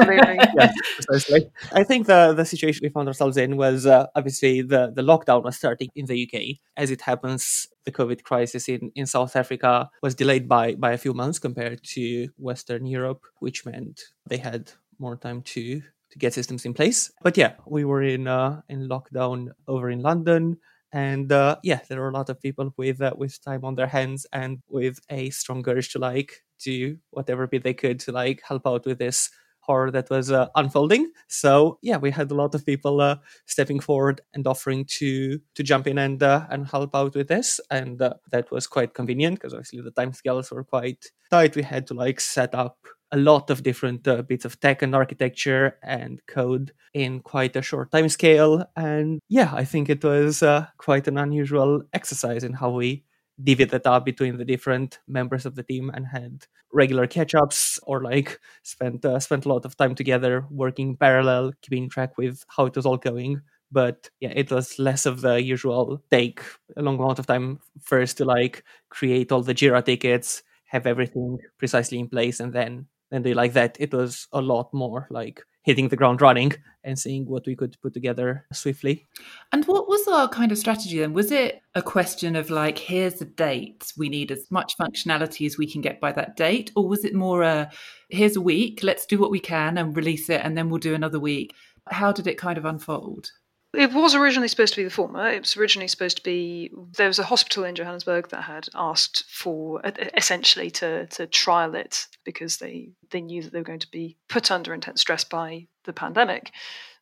Yes, 0.56 0.72
precisely. 0.96 1.50
I 1.72 1.84
think 1.84 2.06
the 2.06 2.32
the 2.32 2.46
situation 2.46 2.80
we 2.82 2.88
found 2.88 3.08
ourselves 3.08 3.36
in 3.36 3.58
was 3.58 3.84
uh, 3.84 4.06
obviously 4.14 4.62
the 4.62 4.90
the 4.94 5.02
lockdown 5.02 5.44
was 5.44 5.56
starting 5.56 5.90
in 5.94 6.06
the 6.06 6.16
UK. 6.24 6.56
As 6.76 6.90
it 6.90 7.02
happens, 7.02 7.66
the 7.84 7.92
COVID 7.92 8.22
crisis 8.22 8.66
in, 8.68 8.92
in 8.94 9.04
South 9.06 9.36
Africa 9.36 9.90
was 10.02 10.14
delayed 10.14 10.48
by 10.48 10.74
by 10.74 10.92
a 10.92 10.98
few 10.98 11.12
months 11.12 11.38
compared 11.38 11.82
to 11.94 12.28
Western 12.38 12.86
Europe, 12.86 13.24
which 13.40 13.66
meant 13.66 14.00
they 14.26 14.38
had 14.38 14.72
more 14.98 15.16
time 15.16 15.42
to 15.42 15.82
to 16.14 16.18
get 16.18 16.32
systems 16.32 16.64
in 16.64 16.72
place. 16.72 17.10
But 17.22 17.36
yeah, 17.36 17.54
we 17.66 17.84
were 17.84 18.02
in 18.02 18.26
uh, 18.26 18.62
in 18.68 18.88
lockdown 18.88 19.48
over 19.66 19.90
in 19.90 20.00
London, 20.00 20.58
and 20.92 21.30
uh, 21.30 21.56
yeah, 21.62 21.80
there 21.88 22.00
were 22.00 22.08
a 22.08 22.14
lot 22.14 22.30
of 22.30 22.40
people 22.40 22.72
with 22.78 23.02
uh, 23.02 23.12
with 23.18 23.42
time 23.44 23.64
on 23.64 23.74
their 23.74 23.88
hands 23.88 24.26
and 24.32 24.58
with 24.68 25.00
a 25.10 25.30
strong 25.30 25.68
urge 25.68 25.90
to 25.90 25.98
like 25.98 26.44
do 26.64 26.96
whatever 27.10 27.46
bit 27.48 27.64
they 27.64 27.74
could 27.74 27.98
to 28.00 28.12
like 28.12 28.40
help 28.48 28.66
out 28.66 28.86
with 28.86 28.98
this 28.98 29.28
horror 29.58 29.90
that 29.90 30.08
was 30.08 30.30
uh, 30.30 30.46
unfolding. 30.54 31.10
So 31.26 31.78
yeah, 31.82 31.96
we 31.96 32.10
had 32.12 32.30
a 32.30 32.34
lot 32.34 32.54
of 32.54 32.64
people 32.64 33.00
uh, 33.00 33.16
stepping 33.46 33.80
forward 33.80 34.20
and 34.34 34.46
offering 34.46 34.84
to 34.98 35.40
to 35.56 35.62
jump 35.62 35.88
in 35.88 35.98
and 35.98 36.22
uh, 36.22 36.46
and 36.48 36.68
help 36.68 36.94
out 36.94 37.16
with 37.16 37.26
this, 37.26 37.60
and 37.70 38.00
uh, 38.00 38.14
that 38.30 38.52
was 38.52 38.68
quite 38.68 38.94
convenient 38.94 39.36
because 39.36 39.52
obviously 39.52 39.80
the 39.80 39.90
timescales 39.90 40.52
were 40.52 40.64
quite 40.64 41.04
tight. 41.30 41.56
We 41.56 41.62
had 41.62 41.88
to 41.88 41.94
like 41.94 42.20
set 42.20 42.54
up 42.54 42.78
a 43.14 43.16
lot 43.16 43.48
of 43.50 43.62
different 43.62 44.06
uh, 44.08 44.22
bits 44.22 44.44
of 44.44 44.58
tech 44.60 44.82
and 44.82 44.94
architecture 44.94 45.78
and 45.82 46.20
code 46.26 46.72
in 46.92 47.20
quite 47.20 47.54
a 47.56 47.62
short 47.62 47.92
time 47.92 48.08
scale. 48.08 48.66
And 48.76 49.20
yeah, 49.28 49.50
I 49.54 49.64
think 49.64 49.88
it 49.88 50.02
was 50.04 50.42
uh, 50.42 50.66
quite 50.78 51.06
an 51.08 51.16
unusual 51.18 51.82
exercise 51.92 52.42
in 52.44 52.54
how 52.54 52.70
we 52.70 53.04
divvied 53.42 53.70
that 53.70 53.86
up 53.86 54.04
between 54.04 54.36
the 54.38 54.44
different 54.44 54.98
members 55.08 55.46
of 55.46 55.54
the 55.54 55.62
team 55.62 55.90
and 55.94 56.06
had 56.06 56.46
regular 56.72 57.06
catch-ups 57.06 57.78
or 57.84 58.02
like 58.02 58.40
spent 58.62 59.04
uh, 59.04 59.18
spent 59.20 59.44
a 59.44 59.48
lot 59.48 59.64
of 59.64 59.76
time 59.76 59.94
together 59.94 60.44
working 60.50 60.96
parallel 60.96 61.52
keeping 61.62 61.88
track 61.88 62.16
with 62.18 62.44
how 62.48 62.66
it 62.66 62.76
was 62.76 62.86
all 62.86 62.96
going 62.96 63.40
but 63.72 64.08
yeah 64.20 64.32
it 64.34 64.50
was 64.50 64.78
less 64.78 65.06
of 65.06 65.20
the 65.20 65.42
usual 65.42 66.02
take 66.10 66.40
a 66.76 66.82
long 66.82 66.96
amount 66.98 67.18
of 67.18 67.26
time 67.26 67.58
first 67.80 68.16
to 68.18 68.24
like 68.24 68.64
create 68.88 69.32
all 69.32 69.42
the 69.42 69.54
jira 69.54 69.84
tickets 69.84 70.42
have 70.66 70.86
everything 70.86 71.38
precisely 71.58 71.98
in 71.98 72.08
place 72.08 72.40
and 72.40 72.52
then 72.52 72.86
then 73.14 73.22
they 73.22 73.34
like 73.34 73.52
that 73.52 73.76
it 73.78 73.94
was 73.94 74.26
a 74.32 74.40
lot 74.40 74.74
more 74.74 75.06
like 75.10 75.42
hitting 75.64 75.88
the 75.88 75.96
ground 75.96 76.20
running 76.20 76.52
and 76.84 76.98
seeing 76.98 77.24
what 77.24 77.46
we 77.46 77.56
could 77.56 77.80
put 77.80 77.94
together 77.94 78.44
swiftly. 78.52 79.06
And 79.50 79.64
what 79.64 79.88
was 79.88 80.06
our 80.06 80.28
kind 80.28 80.52
of 80.52 80.58
strategy 80.58 80.98
then? 80.98 81.14
Was 81.14 81.30
it 81.30 81.62
a 81.74 81.80
question 81.80 82.36
of 82.36 82.50
like, 82.50 82.78
here's 82.78 83.14
the 83.14 83.24
date, 83.24 83.90
we 83.96 84.10
need 84.10 84.30
as 84.30 84.50
much 84.50 84.76
functionality 84.76 85.46
as 85.46 85.56
we 85.56 85.70
can 85.70 85.80
get 85.80 86.00
by 86.00 86.12
that 86.12 86.36
date? 86.36 86.70
Or 86.76 86.86
was 86.86 87.04
it 87.04 87.14
more 87.14 87.42
a, 87.42 87.70
here's 88.10 88.36
a 88.36 88.42
week, 88.42 88.80
let's 88.82 89.06
do 89.06 89.18
what 89.18 89.30
we 89.30 89.40
can 89.40 89.78
and 89.78 89.96
release 89.96 90.28
it, 90.28 90.42
and 90.44 90.56
then 90.56 90.68
we'll 90.68 90.78
do 90.78 90.94
another 90.94 91.18
week? 91.18 91.54
How 91.88 92.12
did 92.12 92.26
it 92.26 92.36
kind 92.36 92.58
of 92.58 92.66
unfold? 92.66 93.30
It 93.76 93.92
was 93.92 94.14
originally 94.14 94.48
supposed 94.48 94.74
to 94.74 94.80
be 94.80 94.84
the 94.84 94.90
former. 94.90 95.28
It 95.28 95.40
was 95.40 95.56
originally 95.56 95.88
supposed 95.88 96.16
to 96.16 96.22
be 96.22 96.70
there 96.96 97.08
was 97.08 97.18
a 97.18 97.24
hospital 97.24 97.64
in 97.64 97.74
Johannesburg 97.74 98.28
that 98.28 98.42
had 98.42 98.68
asked 98.74 99.24
for 99.28 99.80
essentially 100.16 100.70
to 100.72 101.06
to 101.06 101.26
trial 101.26 101.74
it 101.74 102.06
because 102.24 102.58
they 102.58 102.90
they 103.10 103.20
knew 103.20 103.42
that 103.42 103.52
they 103.52 103.58
were 103.58 103.64
going 103.64 103.78
to 103.80 103.90
be 103.90 104.16
put 104.28 104.50
under 104.50 104.74
intense 104.74 105.00
stress 105.00 105.24
by 105.24 105.66
the 105.84 105.92
pandemic. 105.92 106.52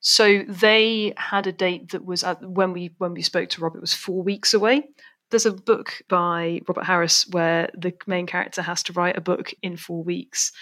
So 0.01 0.43
they 0.49 1.15
had 1.17 1.47
a 1.47 1.53
date 1.53 1.93
that 1.93 2.05
was 2.05 2.25
at, 2.25 2.43
when 2.43 2.73
we 2.73 2.95
when 2.99 3.15
we 3.15 3.23
spoke 3.23 3.49
to 3.51 3.61
Rob, 3.61 3.77
it 3.77 3.81
was 3.81 3.95
four 3.95 4.23
weeks 4.23 4.53
away. 4.53 4.89
There's 5.31 5.47
a 5.47 5.53
book 5.53 6.03
by 6.09 6.61
Robert 6.69 6.85
Harris 6.85 7.27
where 7.29 7.71
the 7.73 7.95
main 8.07 8.27
character 8.27 8.61
has 8.61 8.83
to 8.85 8.93
write 8.93 9.17
a 9.17 9.23
book 9.23 9.55
in 9.63 9.79
four 9.79 10.03
weeks, 10.03 10.53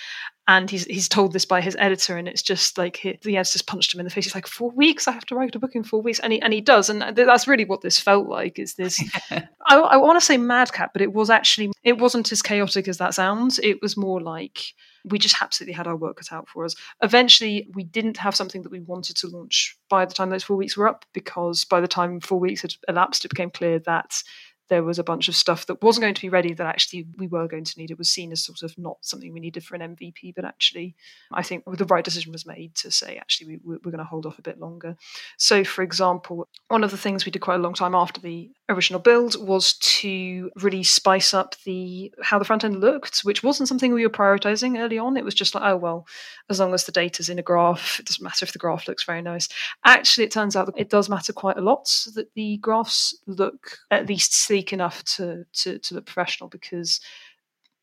and 0.50 0.68
he's 0.68 0.84
he's 0.86 1.08
told 1.08 1.32
this 1.32 1.44
by 1.44 1.60
his 1.60 1.76
editor, 1.78 2.16
and 2.16 2.26
it's 2.26 2.42
just 2.42 2.76
like 2.76 2.96
he, 2.96 3.16
the 3.22 3.36
editor's 3.36 3.62
punched 3.62 3.94
him 3.94 4.00
in 4.00 4.04
the 4.04 4.10
face. 4.10 4.24
He's 4.24 4.34
like, 4.34 4.48
four 4.48 4.72
weeks? 4.72 5.06
I 5.06 5.12
have 5.12 5.24
to 5.26 5.36
write 5.36 5.54
a 5.54 5.60
book 5.60 5.76
in 5.76 5.84
four 5.84 6.02
weeks, 6.02 6.18
and 6.18 6.32
he 6.32 6.42
and 6.42 6.52
he 6.52 6.60
does, 6.60 6.90
and 6.90 7.02
that's 7.16 7.46
really 7.46 7.64
what 7.64 7.82
this 7.82 8.00
felt 8.00 8.26
like. 8.26 8.58
Is 8.58 8.74
this? 8.74 9.00
I, 9.30 9.76
I 9.76 9.96
want 9.96 10.18
to 10.18 10.26
say 10.26 10.36
madcap, 10.38 10.92
but 10.92 11.02
it 11.02 11.12
was 11.12 11.30
actually 11.30 11.70
it 11.84 11.98
wasn't 11.98 12.32
as 12.32 12.42
chaotic 12.42 12.88
as 12.88 12.98
that 12.98 13.14
sounds. 13.14 13.60
It 13.60 13.80
was 13.80 13.96
more 13.96 14.20
like 14.20 14.60
we 15.04 15.20
just 15.20 15.40
absolutely 15.40 15.74
had 15.74 15.86
our 15.86 15.96
work 15.96 16.16
cut 16.16 16.32
out 16.32 16.48
for 16.48 16.64
us. 16.64 16.74
Eventually, 17.00 17.68
we 17.72 17.84
didn't 17.84 18.16
have 18.16 18.34
something 18.34 18.62
that 18.62 18.72
we 18.72 18.80
wanted 18.80 19.16
to 19.18 19.28
launch 19.28 19.78
by 19.88 20.04
the 20.04 20.12
time 20.12 20.30
those 20.30 20.42
four 20.42 20.56
weeks 20.56 20.76
were 20.76 20.88
up, 20.88 21.04
because 21.12 21.64
by 21.64 21.80
the 21.80 21.88
time 21.88 22.18
four 22.18 22.40
weeks 22.40 22.62
had 22.62 22.74
elapsed, 22.88 23.24
it 23.24 23.28
became 23.28 23.50
clear 23.50 23.78
that 23.78 24.20
there 24.70 24.84
was 24.84 24.98
a 24.98 25.04
bunch 25.04 25.28
of 25.28 25.34
stuff 25.34 25.66
that 25.66 25.82
wasn't 25.82 26.02
going 26.02 26.14
to 26.14 26.20
be 26.20 26.28
ready 26.28 26.54
that 26.54 26.66
actually 26.66 27.06
we 27.18 27.26
were 27.26 27.48
going 27.48 27.64
to 27.64 27.78
need. 27.78 27.90
It 27.90 27.98
was 27.98 28.08
seen 28.08 28.32
as 28.32 28.42
sort 28.42 28.62
of 28.62 28.78
not 28.78 28.98
something 29.02 29.32
we 29.32 29.40
needed 29.40 29.64
for 29.64 29.74
an 29.74 29.96
MVP, 29.96 30.32
but 30.34 30.44
actually, 30.44 30.94
I 31.32 31.42
think 31.42 31.64
the 31.66 31.84
right 31.84 32.04
decision 32.04 32.32
was 32.32 32.46
made 32.46 32.74
to 32.76 32.90
say, 32.90 33.16
actually, 33.16 33.58
we, 33.64 33.76
we're 33.84 33.90
going 33.90 33.98
to 33.98 34.04
hold 34.04 34.26
off 34.26 34.38
a 34.38 34.42
bit 34.42 34.60
longer. 34.60 34.96
So, 35.36 35.64
for 35.64 35.82
example, 35.82 36.48
one 36.68 36.84
of 36.84 36.92
the 36.92 36.96
things 36.96 37.26
we 37.26 37.32
did 37.32 37.42
quite 37.42 37.56
a 37.56 37.62
long 37.62 37.74
time 37.74 37.94
after 37.94 38.20
the 38.20 38.50
original 38.68 39.00
build 39.00 39.44
was 39.44 39.74
to 39.74 40.50
really 40.56 40.84
spice 40.84 41.34
up 41.34 41.56
the 41.64 42.12
how 42.22 42.38
the 42.38 42.44
front 42.44 42.64
end 42.64 42.80
looked, 42.80 43.20
which 43.20 43.42
wasn't 43.42 43.68
something 43.68 43.92
we 43.92 44.06
were 44.06 44.12
prioritizing 44.12 44.78
early 44.78 44.98
on. 44.98 45.16
It 45.16 45.24
was 45.24 45.34
just 45.34 45.54
like, 45.54 45.64
oh 45.64 45.76
well, 45.76 46.06
as 46.48 46.60
long 46.60 46.72
as 46.72 46.84
the 46.84 46.92
data's 46.92 47.28
in 47.28 47.38
a 47.38 47.42
graph, 47.42 47.98
it 47.98 48.06
doesn't 48.06 48.22
matter 48.22 48.44
if 48.44 48.52
the 48.52 48.58
graph 48.58 48.86
looks 48.86 49.04
very 49.04 49.20
nice. 49.20 49.48
Actually, 49.84 50.24
it 50.24 50.30
turns 50.30 50.54
out 50.54 50.66
that 50.66 50.78
it 50.78 50.90
does 50.90 51.08
matter 51.08 51.32
quite 51.32 51.58
a 51.58 51.62
lot 51.62 51.88
that 52.14 52.32
the 52.34 52.58
graphs 52.58 53.16
look 53.26 53.78
at 53.90 54.06
least 54.06 54.34
sleek 54.34 54.59
enough 54.72 55.02
to, 55.04 55.44
to, 55.52 55.78
to 55.78 55.94
look 55.94 56.06
professional 56.06 56.48
because 56.48 57.00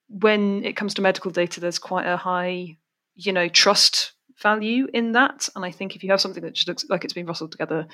when 0.07 0.63
it 0.63 0.75
comes 0.75 0.93
to 0.95 1.01
medical 1.01 1.31
data, 1.31 1.59
there's 1.59 1.79
quite 1.79 2.05
a 2.05 2.17
high, 2.17 2.77
you 3.15 3.33
know, 3.33 3.49
trust 3.49 4.13
value 4.41 4.87
in 4.93 5.13
that. 5.13 5.49
And 5.55 5.65
I 5.65 5.71
think 5.71 5.95
if 5.95 6.03
you 6.03 6.11
have 6.11 6.21
something 6.21 6.43
that 6.43 6.53
just 6.53 6.67
looks 6.67 6.85
like 6.89 7.03
it's 7.03 7.13
been 7.13 7.25
rustled 7.25 7.51
together 7.51 7.87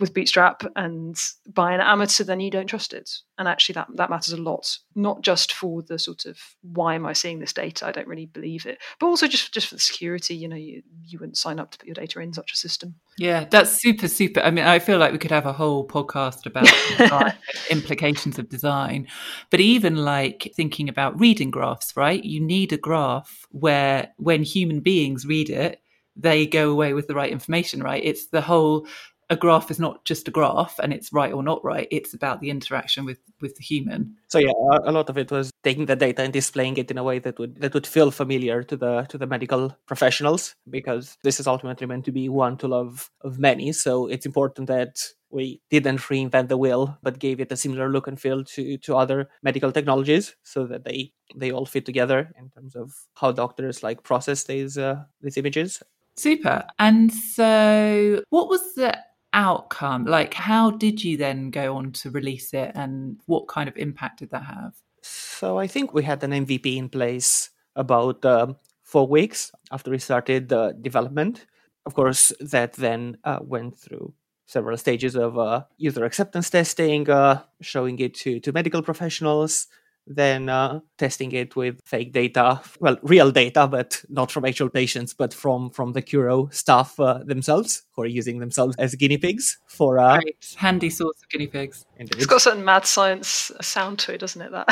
with 0.00 0.14
Bootstrap 0.14 0.62
and 0.76 1.16
by 1.46 1.72
an 1.72 1.80
amateur, 1.80 2.24
then 2.24 2.40
you 2.40 2.50
don't 2.50 2.66
trust 2.66 2.92
it. 2.92 3.10
And 3.38 3.48
actually, 3.48 3.74
that 3.74 3.88
that 3.94 4.10
matters 4.10 4.32
a 4.32 4.40
lot, 4.40 4.78
not 4.94 5.22
just 5.22 5.52
for 5.52 5.82
the 5.82 5.98
sort 5.98 6.24
of 6.26 6.38
why 6.62 6.94
am 6.94 7.06
I 7.06 7.12
seeing 7.12 7.38
this 7.38 7.52
data? 7.52 7.86
I 7.86 7.92
don't 7.92 8.08
really 8.08 8.26
believe 8.26 8.66
it, 8.66 8.78
but 8.98 9.06
also 9.06 9.26
just 9.26 9.52
just 9.52 9.68
for 9.68 9.76
the 9.76 9.80
security. 9.80 10.34
You 10.34 10.48
know, 10.48 10.56
you 10.56 10.82
you 11.04 11.18
wouldn't 11.18 11.38
sign 11.38 11.60
up 11.60 11.70
to 11.70 11.78
put 11.78 11.86
your 11.86 11.94
data 11.94 12.20
in 12.20 12.32
such 12.32 12.52
a 12.52 12.56
system. 12.56 12.96
Yeah, 13.16 13.44
that's 13.48 13.70
super 13.80 14.08
super. 14.08 14.40
I 14.40 14.50
mean, 14.50 14.64
I 14.64 14.80
feel 14.80 14.98
like 14.98 15.12
we 15.12 15.18
could 15.18 15.30
have 15.30 15.46
a 15.46 15.52
whole 15.52 15.86
podcast 15.86 16.46
about 16.46 17.32
implications 17.70 18.38
of 18.40 18.48
design, 18.48 19.06
but 19.50 19.60
even 19.60 19.96
like 19.96 20.52
thinking 20.56 20.88
about 20.88 21.18
reading 21.20 21.50
graphs, 21.52 21.96
right? 21.96 22.22
You 22.24 22.40
need 22.40 22.72
a 22.72 22.76
graph 22.76 23.46
where 23.50 24.08
when 24.16 24.42
human 24.42 24.80
beings 24.80 25.26
read 25.26 25.48
it 25.50 25.80
they 26.16 26.46
go 26.46 26.70
away 26.70 26.92
with 26.94 27.08
the 27.08 27.14
right 27.14 27.32
information, 27.32 27.82
right? 27.82 28.00
It's 28.04 28.28
the 28.28 28.40
whole 28.40 28.86
a 29.30 29.36
graph 29.36 29.70
is 29.70 29.78
not 29.78 30.04
just 30.04 30.28
a 30.28 30.30
graph 30.30 30.78
and 30.78 30.92
it's 30.92 31.12
right 31.12 31.32
or 31.32 31.42
not 31.42 31.64
right 31.64 31.88
it's 31.90 32.14
about 32.14 32.40
the 32.40 32.50
interaction 32.50 33.04
with 33.04 33.18
with 33.40 33.56
the 33.56 33.62
human. 33.62 34.14
So 34.28 34.38
yeah 34.38 34.52
a 34.84 34.92
lot 34.92 35.08
of 35.08 35.18
it 35.18 35.30
was 35.30 35.50
taking 35.62 35.86
the 35.86 35.96
data 35.96 36.22
and 36.22 36.32
displaying 36.32 36.76
it 36.76 36.90
in 36.90 36.98
a 36.98 37.02
way 37.04 37.18
that 37.20 37.38
would 37.38 37.60
that 37.60 37.74
would 37.74 37.86
feel 37.86 38.10
familiar 38.10 38.62
to 38.62 38.76
the 38.76 39.02
to 39.08 39.18
the 39.18 39.26
medical 39.26 39.76
professionals 39.86 40.54
because 40.68 41.16
this 41.22 41.40
is 41.40 41.46
ultimately 41.46 41.86
meant 41.86 42.04
to 42.04 42.12
be 42.12 42.28
one 42.28 42.56
tool 42.56 42.74
of 42.74 43.10
of 43.22 43.38
many. 43.38 43.72
So 43.72 44.06
it's 44.06 44.26
important 44.26 44.68
that 44.68 44.98
we 45.30 45.60
didn't 45.70 45.98
reinvent 45.98 46.48
the 46.48 46.56
wheel 46.56 46.96
but 47.02 47.18
gave 47.18 47.40
it 47.40 47.50
a 47.50 47.56
similar 47.56 47.88
look 47.90 48.06
and 48.06 48.20
feel 48.20 48.44
to 48.44 48.78
to 48.78 48.96
other 48.96 49.28
medical 49.42 49.72
technologies 49.72 50.36
so 50.42 50.66
that 50.66 50.84
they 50.84 51.12
they 51.34 51.50
all 51.50 51.66
fit 51.66 51.86
together 51.86 52.32
in 52.38 52.50
terms 52.50 52.76
of 52.76 52.92
how 53.14 53.32
doctors 53.32 53.82
like 53.82 54.02
process 54.02 54.44
these 54.44 54.78
uh, 54.78 55.02
these 55.20 55.36
images. 55.36 55.82
Super. 56.16 56.64
And 56.78 57.12
so, 57.12 58.22
what 58.30 58.48
was 58.48 58.74
the 58.74 58.96
outcome? 59.34 60.06
Like, 60.06 60.32
how 60.32 60.70
did 60.70 61.04
you 61.04 61.16
then 61.16 61.50
go 61.50 61.76
on 61.76 61.92
to 61.92 62.10
release 62.10 62.54
it, 62.54 62.72
and 62.74 63.20
what 63.26 63.48
kind 63.48 63.68
of 63.68 63.76
impact 63.76 64.20
did 64.20 64.30
that 64.30 64.44
have? 64.44 64.74
So, 65.02 65.58
I 65.58 65.66
think 65.66 65.92
we 65.92 66.02
had 66.02 66.22
an 66.24 66.30
MVP 66.30 66.76
in 66.76 66.88
place 66.88 67.50
about 67.76 68.24
um, 68.24 68.56
four 68.82 69.06
weeks 69.06 69.52
after 69.70 69.90
we 69.90 69.98
started 69.98 70.48
the 70.48 70.76
development. 70.80 71.46
Of 71.84 71.94
course, 71.94 72.32
that 72.40 72.72
then 72.74 73.18
uh, 73.24 73.40
went 73.42 73.76
through 73.76 74.14
several 74.46 74.76
stages 74.76 75.16
of 75.16 75.38
uh, 75.38 75.64
user 75.76 76.04
acceptance 76.04 76.48
testing, 76.50 77.10
uh, 77.10 77.42
showing 77.60 77.98
it 77.98 78.14
to, 78.14 78.40
to 78.40 78.52
medical 78.52 78.82
professionals, 78.82 79.66
then 80.06 80.48
uh, 80.48 80.80
testing 80.98 81.32
it 81.32 81.56
with 81.56 81.80
fake 81.84 82.12
data 82.12 82.60
well 82.80 82.96
real 83.02 83.30
data 83.30 83.66
but 83.66 84.02
not 84.08 84.30
from 84.30 84.44
actual 84.44 84.68
patients 84.68 85.14
but 85.14 85.32
from 85.32 85.70
from 85.70 85.92
the 85.92 86.02
curo 86.02 86.52
staff 86.52 86.98
uh, 87.00 87.20
themselves 87.24 87.84
who 87.92 88.02
are 88.02 88.06
using 88.06 88.38
themselves 88.38 88.76
as 88.78 88.94
guinea 88.94 89.16
pigs 89.16 89.58
for 89.66 89.98
uh 89.98 90.16
right. 90.16 90.54
handy 90.56 90.90
source 90.90 91.16
of 91.22 91.28
guinea 91.30 91.46
pigs 91.46 91.86
Indeed. 91.96 92.16
it's 92.16 92.26
got 92.26 92.42
certain 92.42 92.64
mad 92.64 92.86
science 92.86 93.50
sound 93.62 93.98
to 94.00 94.14
it 94.14 94.18
doesn't 94.18 94.42
it 94.42 94.52
that 94.52 94.68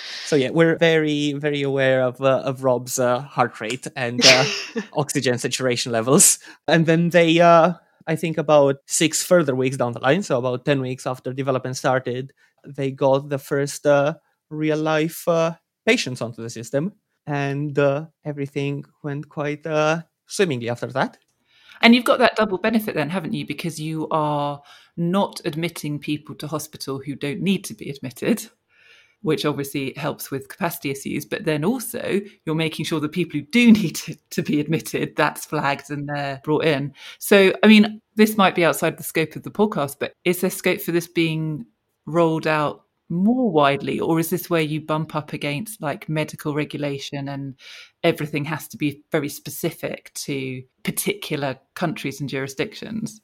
so 0.24 0.36
yeah 0.36 0.50
we're 0.50 0.76
very 0.78 1.32
very 1.32 1.62
aware 1.62 2.02
of 2.02 2.20
uh, 2.20 2.42
of 2.44 2.62
rob's 2.62 2.98
uh, 2.98 3.20
heart 3.20 3.60
rate 3.60 3.86
and 3.96 4.20
uh, 4.24 4.44
oxygen 4.92 5.38
saturation 5.38 5.90
levels 5.90 6.38
and 6.68 6.86
then 6.86 7.10
they 7.10 7.40
I 8.08 8.14
think 8.14 8.38
about 8.38 8.76
six 8.86 9.24
further 9.24 9.56
weeks 9.56 9.76
down 9.76 9.92
the 9.92 9.98
line, 9.98 10.22
so 10.22 10.38
about 10.38 10.64
10 10.64 10.80
weeks 10.80 11.08
after 11.08 11.32
development 11.32 11.76
started, 11.76 12.32
they 12.64 12.92
got 12.92 13.28
the 13.28 13.38
first 13.38 13.84
uh, 13.84 14.14
real 14.50 14.78
life 14.78 15.26
uh, 15.28 15.54
patients 15.86 16.20
onto 16.20 16.42
the 16.42 16.50
system. 16.50 16.92
And 17.26 17.78
uh, 17.78 18.06
everything 18.24 18.84
went 19.02 19.28
quite 19.28 19.66
uh, 19.66 20.02
swimmingly 20.26 20.68
after 20.68 20.86
that. 20.88 21.18
And 21.82 21.94
you've 21.94 22.04
got 22.04 22.18
that 22.20 22.36
double 22.36 22.58
benefit 22.58 22.94
then, 22.94 23.10
haven't 23.10 23.34
you? 23.34 23.46
Because 23.46 23.80
you 23.80 24.08
are 24.10 24.62
not 24.96 25.40
admitting 25.44 25.98
people 25.98 26.34
to 26.36 26.46
hospital 26.46 27.00
who 27.04 27.14
don't 27.14 27.40
need 27.40 27.64
to 27.64 27.74
be 27.74 27.90
admitted, 27.90 28.48
which 29.22 29.44
obviously 29.44 29.92
helps 29.96 30.30
with 30.30 30.48
capacity 30.48 30.90
issues. 30.90 31.26
But 31.26 31.44
then 31.44 31.64
also, 31.64 32.20
you're 32.44 32.54
making 32.54 32.86
sure 32.86 33.00
the 33.00 33.08
people 33.08 33.40
who 33.40 33.46
do 33.46 33.72
need 33.72 33.96
to, 33.96 34.16
to 34.30 34.42
be 34.42 34.60
admitted, 34.60 35.16
that's 35.16 35.44
flagged 35.44 35.90
and 35.90 36.08
they're 36.08 36.40
brought 36.44 36.64
in. 36.64 36.94
So, 37.18 37.52
I 37.62 37.66
mean, 37.66 38.00
this 38.14 38.36
might 38.36 38.54
be 38.54 38.64
outside 38.64 38.96
the 38.96 39.02
scope 39.02 39.36
of 39.36 39.42
the 39.42 39.50
podcast, 39.50 39.96
but 40.00 40.12
is 40.24 40.40
there 40.40 40.50
scope 40.50 40.80
for 40.80 40.92
this 40.92 41.08
being 41.08 41.66
rolled 42.06 42.46
out 42.46 42.85
more 43.08 43.50
widely 43.50 44.00
or 44.00 44.18
is 44.18 44.30
this 44.30 44.50
where 44.50 44.62
you 44.62 44.80
bump 44.80 45.14
up 45.14 45.32
against 45.32 45.80
like 45.80 46.08
medical 46.08 46.54
regulation 46.54 47.28
and 47.28 47.54
everything 48.06 48.44
has 48.44 48.68
to 48.68 48.76
be 48.76 49.02
very 49.10 49.28
specific 49.28 50.12
to 50.14 50.62
particular 50.84 51.58
countries 51.74 52.20
and 52.20 52.30
jurisdictions 52.30 53.20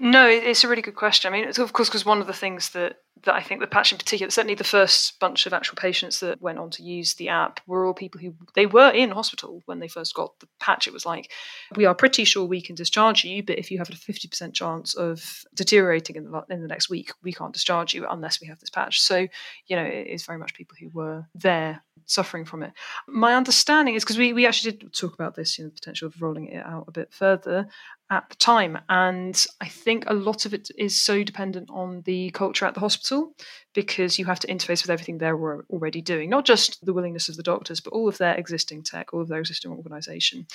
no 0.00 0.26
it's 0.26 0.64
a 0.64 0.68
really 0.68 0.82
good 0.82 0.96
question 0.96 1.32
i 1.32 1.36
mean 1.36 1.48
of 1.48 1.72
course 1.72 1.88
because 1.88 2.04
one 2.04 2.20
of 2.20 2.26
the 2.26 2.32
things 2.32 2.70
that 2.70 2.96
that 3.24 3.34
I 3.34 3.42
think 3.42 3.60
the 3.60 3.66
patch 3.66 3.92
in 3.92 3.98
particular, 3.98 4.30
certainly 4.30 4.54
the 4.54 4.64
first 4.64 5.18
bunch 5.18 5.46
of 5.46 5.52
actual 5.52 5.76
patients 5.76 6.20
that 6.20 6.40
went 6.40 6.58
on 6.58 6.70
to 6.70 6.82
use 6.82 7.14
the 7.14 7.28
app 7.28 7.60
were 7.66 7.86
all 7.86 7.94
people 7.94 8.20
who 8.20 8.34
they 8.54 8.66
were 8.66 8.90
in 8.90 9.10
hospital 9.10 9.62
when 9.66 9.78
they 9.78 9.88
first 9.88 10.14
got 10.14 10.38
the 10.40 10.48
patch. 10.60 10.86
It 10.86 10.92
was 10.92 11.06
like, 11.06 11.30
we 11.76 11.86
are 11.86 11.94
pretty 11.94 12.24
sure 12.24 12.44
we 12.44 12.60
can 12.60 12.74
discharge 12.74 13.24
you, 13.24 13.42
but 13.42 13.58
if 13.58 13.70
you 13.70 13.78
have 13.78 13.88
a 13.88 13.92
50% 13.92 14.52
chance 14.52 14.94
of 14.94 15.44
deteriorating 15.54 16.16
in 16.16 16.30
the, 16.30 16.44
in 16.50 16.62
the 16.62 16.68
next 16.68 16.90
week, 16.90 17.12
we 17.22 17.32
can't 17.32 17.52
discharge 17.52 17.94
you 17.94 18.06
unless 18.08 18.40
we 18.40 18.46
have 18.48 18.60
this 18.60 18.70
patch. 18.70 19.00
So, 19.00 19.26
you 19.66 19.76
know, 19.76 19.84
it 19.84 20.08
is 20.08 20.24
very 20.24 20.38
much 20.38 20.54
people 20.54 20.76
who 20.78 20.90
were 20.90 21.26
there 21.34 21.82
suffering 22.06 22.44
from 22.44 22.62
it. 22.62 22.72
My 23.08 23.34
understanding 23.34 23.94
is 23.94 24.04
because 24.04 24.18
we, 24.18 24.32
we 24.32 24.46
actually 24.46 24.72
did 24.72 24.92
talk 24.92 25.14
about 25.14 25.34
this, 25.34 25.58
you 25.58 25.64
know, 25.64 25.68
the 25.68 25.74
potential 25.74 26.06
of 26.08 26.20
rolling 26.20 26.48
it 26.48 26.64
out 26.64 26.84
a 26.88 26.92
bit 26.92 27.12
further 27.12 27.68
at 28.10 28.28
the 28.28 28.36
time. 28.36 28.78
And 28.88 29.44
I 29.60 29.68
think 29.68 30.04
a 30.06 30.14
lot 30.14 30.46
of 30.46 30.54
it 30.54 30.68
is 30.78 31.00
so 31.00 31.22
dependent 31.22 31.70
on 31.70 32.02
the 32.02 32.30
culture 32.30 32.66
at 32.66 32.74
the 32.74 32.80
hospital 32.80 33.34
because 33.74 34.18
you 34.18 34.24
have 34.24 34.38
to 34.40 34.46
interface 34.46 34.82
with 34.82 34.90
everything 34.90 35.18
they're 35.18 35.62
already 35.70 36.00
doing, 36.00 36.30
not 36.30 36.44
just 36.44 36.84
the 36.84 36.92
willingness 36.92 37.28
of 37.28 37.36
the 37.36 37.42
doctors, 37.42 37.80
but 37.80 37.92
all 37.92 38.08
of 38.08 38.18
their 38.18 38.34
existing 38.34 38.82
tech, 38.82 39.12
all 39.12 39.20
of 39.20 39.28
their 39.28 39.40
existing 39.40 39.72
organization. 39.72 40.46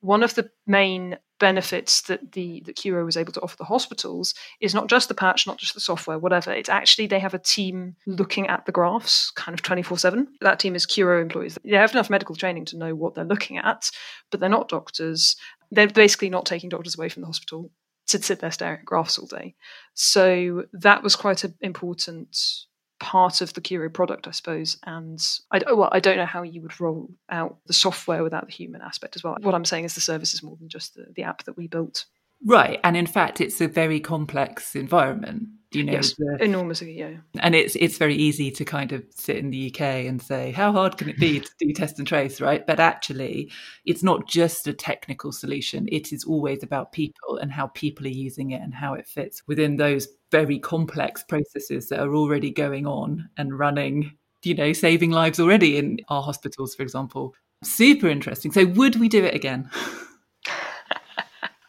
One 0.00 0.22
of 0.22 0.34
the 0.34 0.50
main 0.66 1.18
benefits 1.40 2.02
that 2.02 2.32
the 2.32 2.62
that 2.66 2.76
Curo 2.76 3.04
was 3.04 3.16
able 3.16 3.32
to 3.32 3.40
offer 3.40 3.56
the 3.56 3.64
hospitals 3.64 4.34
is 4.60 4.74
not 4.74 4.88
just 4.88 5.08
the 5.08 5.14
patch, 5.14 5.46
not 5.46 5.58
just 5.58 5.74
the 5.74 5.80
software, 5.80 6.18
whatever. 6.18 6.52
It's 6.52 6.68
actually 6.68 7.06
they 7.06 7.20
have 7.20 7.34
a 7.34 7.38
team 7.38 7.96
looking 8.06 8.46
at 8.48 8.66
the 8.66 8.72
graphs 8.72 9.30
kind 9.32 9.58
of 9.58 9.62
24-7. 9.62 10.26
That 10.40 10.58
team 10.58 10.74
is 10.74 10.86
Curo 10.86 11.20
employees. 11.20 11.58
They 11.64 11.76
have 11.76 11.92
enough 11.92 12.10
medical 12.10 12.36
training 12.36 12.66
to 12.66 12.76
know 12.78 12.94
what 12.94 13.14
they're 13.14 13.24
looking 13.24 13.58
at, 13.58 13.90
but 14.30 14.40
they're 14.40 14.48
not 14.48 14.68
doctors. 14.68 15.36
They're 15.70 15.88
basically 15.88 16.30
not 16.30 16.46
taking 16.46 16.68
doctors 16.68 16.96
away 16.96 17.08
from 17.08 17.22
the 17.22 17.26
hospital 17.26 17.70
to 18.08 18.22
sit 18.22 18.40
there 18.40 18.50
staring 18.50 18.80
at 18.80 18.84
graphs 18.84 19.18
all 19.18 19.26
day. 19.26 19.54
So 19.94 20.64
that 20.72 21.02
was 21.02 21.14
quite 21.14 21.44
an 21.44 21.54
important 21.60 22.36
part 23.00 23.40
of 23.40 23.54
the 23.54 23.60
Curo 23.60 23.92
product, 23.92 24.26
I 24.26 24.32
suppose. 24.32 24.78
And 24.84 25.20
I 25.50 25.60
well, 25.72 25.90
I 25.92 26.00
don't 26.00 26.16
know 26.16 26.26
how 26.26 26.42
you 26.42 26.62
would 26.62 26.80
roll 26.80 27.10
out 27.30 27.58
the 27.66 27.72
software 27.72 28.22
without 28.22 28.46
the 28.46 28.52
human 28.52 28.82
aspect 28.82 29.16
as 29.16 29.22
well. 29.22 29.36
What 29.40 29.54
I'm 29.54 29.64
saying 29.64 29.84
is 29.84 29.94
the 29.94 30.00
service 30.00 30.34
is 30.34 30.42
more 30.42 30.56
than 30.56 30.68
just 30.68 30.94
the, 30.94 31.06
the 31.14 31.22
app 31.22 31.44
that 31.44 31.56
we 31.56 31.68
built. 31.68 32.06
Right, 32.44 32.80
and 32.84 32.96
in 32.96 33.06
fact, 33.06 33.40
it's 33.40 33.60
a 33.60 33.68
very 33.68 34.00
complex 34.00 34.76
environment. 34.76 35.48
You 35.70 35.84
know, 35.84 35.92
yes, 35.92 36.14
the, 36.14 36.38
enormously, 36.40 36.98
yeah. 36.98 37.16
And 37.40 37.54
it's 37.54 37.76
it's 37.76 37.98
very 37.98 38.14
easy 38.14 38.50
to 38.52 38.64
kind 38.64 38.92
of 38.92 39.04
sit 39.10 39.36
in 39.36 39.50
the 39.50 39.70
UK 39.70 39.80
and 40.06 40.20
say, 40.20 40.50
how 40.50 40.72
hard 40.72 40.96
can 40.96 41.10
it 41.10 41.18
be 41.18 41.40
to 41.40 41.50
do 41.58 41.72
test 41.74 41.98
and 41.98 42.08
trace, 42.08 42.40
right? 42.40 42.66
But 42.66 42.80
actually, 42.80 43.52
it's 43.84 44.02
not 44.02 44.26
just 44.26 44.66
a 44.66 44.72
technical 44.72 45.30
solution. 45.30 45.86
It 45.92 46.10
is 46.10 46.24
always 46.24 46.62
about 46.62 46.92
people 46.92 47.36
and 47.36 47.52
how 47.52 47.66
people 47.68 48.06
are 48.06 48.10
using 48.10 48.52
it 48.52 48.62
and 48.62 48.72
how 48.72 48.94
it 48.94 49.06
fits 49.06 49.42
within 49.46 49.76
those 49.76 50.08
very 50.30 50.58
complex 50.58 51.22
processes 51.22 51.90
that 51.90 52.00
are 52.00 52.14
already 52.14 52.50
going 52.50 52.86
on 52.86 53.28
and 53.36 53.58
running. 53.58 54.16
You 54.44 54.54
know, 54.54 54.72
saving 54.72 55.10
lives 55.10 55.38
already 55.38 55.76
in 55.76 55.98
our 56.08 56.22
hospitals, 56.22 56.74
for 56.74 56.82
example. 56.82 57.34
Super 57.62 58.08
interesting. 58.08 58.52
So, 58.52 58.64
would 58.64 58.96
we 58.96 59.10
do 59.10 59.22
it 59.22 59.34
again? 59.34 59.68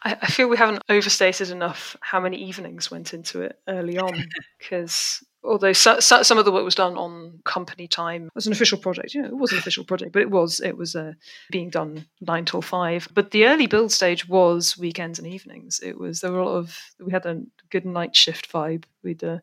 I, 0.04 0.18
I 0.22 0.28
feel 0.28 0.48
we 0.48 0.58
haven't 0.58 0.84
overstated 0.90 1.50
enough 1.50 1.96
how 2.02 2.20
many 2.20 2.38
evenings 2.38 2.90
went 2.90 3.14
into 3.14 3.42
it 3.42 3.60
early 3.68 3.98
on 3.98 4.26
because 4.60 5.24
although 5.44 5.74
so, 5.74 6.00
so, 6.00 6.24
some 6.24 6.38
of 6.38 6.46
the 6.46 6.52
work 6.52 6.66
was 6.66 6.76
done 6.76 6.98
on 6.98 7.40
company 7.46 7.88
time. 7.88 8.26
It 8.26 8.36
was 8.36 8.48
an 8.48 8.54
official 8.54 8.78
project. 8.78 9.14
You 9.14 9.22
know 9.22 9.28
it 9.30 9.38
was 9.38 9.52
an 9.52 9.58
official 9.60 9.84
project 9.84 10.14
but 10.14 10.22
it 10.22 10.32
was 10.32 10.60
it 10.60 10.78
was 10.78 10.96
uh, 10.96 11.14
being 11.52 11.70
done 11.70 12.06
9 12.22 12.46
till 12.46 12.62
5 12.62 13.10
but 13.14 13.32
the 13.32 13.46
early 13.46 13.68
build 13.68 13.92
stage 13.92 14.28
was 14.28 14.78
weekends 14.78 15.20
and 15.20 15.28
evenings. 15.28 15.80
It 15.84 15.98
was 15.98 16.22
there 16.22 16.32
were 16.32 16.40
a 16.40 16.46
lot 16.46 16.58
of 16.58 16.78
we 17.00 17.12
had 17.12 17.26
a 17.26 17.42
good 17.70 17.86
night 17.86 18.16
shift 18.16 18.52
vibe. 18.52 18.86
We'd 19.04 19.24
uh, 19.24 19.40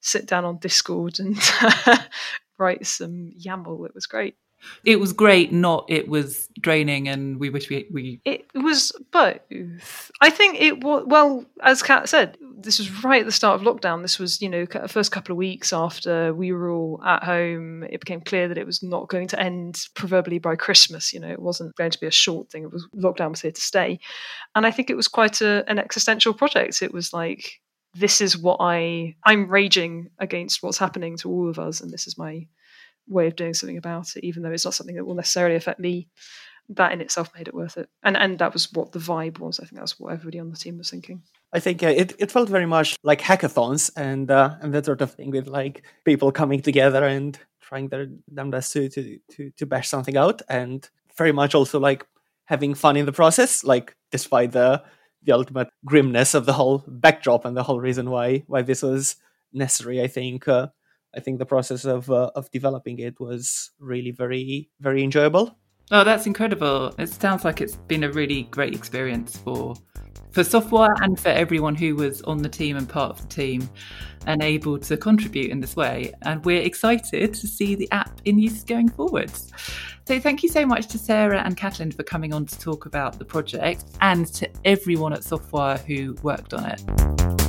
sit 0.00 0.26
down 0.26 0.44
on 0.44 0.58
discord 0.58 1.18
and 1.18 1.38
write 2.58 2.86
some 2.86 3.32
yaml. 3.38 3.86
It 3.86 3.94
was 3.94 4.06
great 4.06 4.36
it 4.84 5.00
was 5.00 5.12
great, 5.12 5.52
not 5.52 5.84
it 5.88 6.08
was 6.08 6.48
draining, 6.60 7.08
and 7.08 7.38
we 7.38 7.50
wish 7.50 7.68
we 7.68 7.86
we. 7.92 8.20
It 8.24 8.46
was 8.54 8.92
both. 9.12 9.40
I 10.20 10.30
think 10.30 10.60
it 10.60 10.82
was 10.82 11.04
well, 11.06 11.44
as 11.62 11.82
Kat 11.82 12.08
said, 12.08 12.36
this 12.40 12.78
was 12.78 13.04
right 13.04 13.20
at 13.20 13.26
the 13.26 13.32
start 13.32 13.60
of 13.60 13.66
lockdown. 13.66 14.02
This 14.02 14.18
was 14.18 14.42
you 14.42 14.48
know 14.48 14.64
the 14.64 14.88
first 14.88 15.12
couple 15.12 15.32
of 15.32 15.38
weeks 15.38 15.72
after 15.72 16.34
we 16.34 16.52
were 16.52 16.70
all 16.70 17.00
at 17.04 17.22
home. 17.22 17.84
It 17.84 18.00
became 18.00 18.20
clear 18.20 18.48
that 18.48 18.58
it 18.58 18.66
was 18.66 18.82
not 18.82 19.08
going 19.08 19.28
to 19.28 19.40
end 19.40 19.86
proverbially 19.94 20.38
by 20.38 20.56
Christmas. 20.56 21.12
You 21.12 21.20
know, 21.20 21.30
it 21.30 21.42
wasn't 21.42 21.76
going 21.76 21.90
to 21.90 22.00
be 22.00 22.06
a 22.06 22.12
short 22.12 22.50
thing. 22.50 22.64
It 22.64 22.72
was 22.72 22.86
lockdown 22.96 23.30
was 23.30 23.42
here 23.42 23.52
to 23.52 23.60
stay, 23.60 24.00
and 24.54 24.66
I 24.66 24.70
think 24.70 24.90
it 24.90 24.96
was 24.96 25.08
quite 25.08 25.40
a, 25.40 25.64
an 25.68 25.78
existential 25.78 26.34
project. 26.34 26.82
It 26.82 26.92
was 26.92 27.12
like 27.12 27.60
this 27.94 28.20
is 28.20 28.36
what 28.36 28.58
I 28.60 29.14
I'm 29.24 29.48
raging 29.48 30.10
against 30.18 30.62
what's 30.62 30.78
happening 30.78 31.16
to 31.18 31.30
all 31.30 31.48
of 31.48 31.58
us, 31.58 31.80
and 31.80 31.92
this 31.92 32.06
is 32.06 32.18
my 32.18 32.46
way 33.08 33.26
of 33.26 33.36
doing 33.36 33.54
something 33.54 33.78
about 33.78 34.16
it, 34.16 34.24
even 34.24 34.42
though 34.42 34.50
it's 34.50 34.64
not 34.64 34.74
something 34.74 34.96
that 34.96 35.04
will 35.04 35.14
necessarily 35.14 35.56
affect 35.56 35.80
me. 35.80 36.08
That 36.70 36.92
in 36.92 37.00
itself 37.00 37.30
made 37.34 37.48
it 37.48 37.54
worth 37.54 37.78
it, 37.78 37.88
and 38.02 38.14
and 38.14 38.38
that 38.40 38.52
was 38.52 38.70
what 38.74 38.92
the 38.92 38.98
vibe 38.98 39.38
was. 39.38 39.58
I 39.58 39.64
think 39.64 39.78
that's 39.80 39.98
what 39.98 40.12
everybody 40.12 40.38
on 40.38 40.50
the 40.50 40.56
team 40.56 40.76
was 40.76 40.90
thinking. 40.90 41.22
I 41.50 41.60
think 41.60 41.82
uh, 41.82 41.86
it, 41.86 42.14
it 42.18 42.30
felt 42.30 42.50
very 42.50 42.66
much 42.66 42.94
like 43.02 43.22
hackathons 43.22 43.90
and 43.96 44.30
uh, 44.30 44.56
and 44.60 44.74
that 44.74 44.84
sort 44.84 45.00
of 45.00 45.14
thing 45.14 45.30
with 45.30 45.46
like 45.46 45.82
people 46.04 46.30
coming 46.30 46.60
together 46.60 47.04
and 47.04 47.38
trying 47.62 47.88
their 47.88 48.08
them 48.28 48.50
best 48.50 48.72
to, 48.74 48.90
to 48.90 49.18
to 49.32 49.50
to 49.50 49.66
bash 49.66 49.88
something 49.88 50.18
out, 50.18 50.42
and 50.50 50.90
very 51.16 51.32
much 51.32 51.54
also 51.54 51.80
like 51.80 52.06
having 52.44 52.74
fun 52.74 52.98
in 52.98 53.06
the 53.06 53.12
process. 53.12 53.64
Like 53.64 53.96
despite 54.12 54.52
the 54.52 54.82
the 55.22 55.32
ultimate 55.32 55.68
grimness 55.86 56.34
of 56.34 56.46
the 56.46 56.52
whole 56.52 56.84
backdrop 56.86 57.44
and 57.44 57.56
the 57.56 57.62
whole 57.62 57.80
reason 57.80 58.10
why 58.10 58.44
why 58.46 58.60
this 58.60 58.82
was 58.82 59.16
necessary, 59.52 60.02
I 60.02 60.06
think 60.06 60.46
uh, 60.48 60.68
I 61.18 61.20
think 61.20 61.40
the 61.40 61.46
process 61.46 61.84
of 61.84 62.08
uh, 62.10 62.30
of 62.36 62.48
developing 62.52 63.00
it 63.00 63.18
was 63.18 63.72
really 63.80 64.12
very 64.12 64.70
very 64.80 65.02
enjoyable. 65.02 65.58
Oh, 65.90 66.04
that's 66.04 66.26
incredible! 66.26 66.94
It 66.96 67.08
sounds 67.08 67.44
like 67.44 67.60
it's 67.60 67.74
been 67.74 68.04
a 68.04 68.12
really 68.12 68.44
great 68.44 68.72
experience 68.72 69.36
for 69.36 69.74
for 70.30 70.42
Softwire 70.42 70.94
and 71.00 71.18
for 71.18 71.30
everyone 71.30 71.74
who 71.74 71.96
was 71.96 72.22
on 72.22 72.38
the 72.38 72.48
team 72.48 72.76
and 72.76 72.88
part 72.88 73.10
of 73.10 73.20
the 73.20 73.26
team 73.26 73.68
and 74.26 74.42
able 74.42 74.78
to 74.78 74.96
contribute 74.96 75.50
in 75.50 75.58
this 75.58 75.74
way. 75.74 76.12
And 76.22 76.44
we're 76.44 76.62
excited 76.62 77.34
to 77.34 77.46
see 77.48 77.74
the 77.74 77.90
app 77.90 78.20
in 78.24 78.38
use 78.38 78.62
going 78.62 78.90
forwards. 78.90 79.50
So 80.06 80.20
thank 80.20 80.44
you 80.44 80.48
so 80.48 80.64
much 80.64 80.86
to 80.88 80.98
Sarah 80.98 81.42
and 81.42 81.56
Catalin 81.56 81.90
for 81.90 82.04
coming 82.04 82.32
on 82.32 82.46
to 82.46 82.58
talk 82.60 82.86
about 82.86 83.18
the 83.18 83.24
project 83.24 83.86
and 84.00 84.26
to 84.34 84.48
everyone 84.64 85.12
at 85.12 85.20
Softwire 85.20 85.80
who 85.80 86.14
worked 86.22 86.54
on 86.54 86.66
it. 86.66 87.47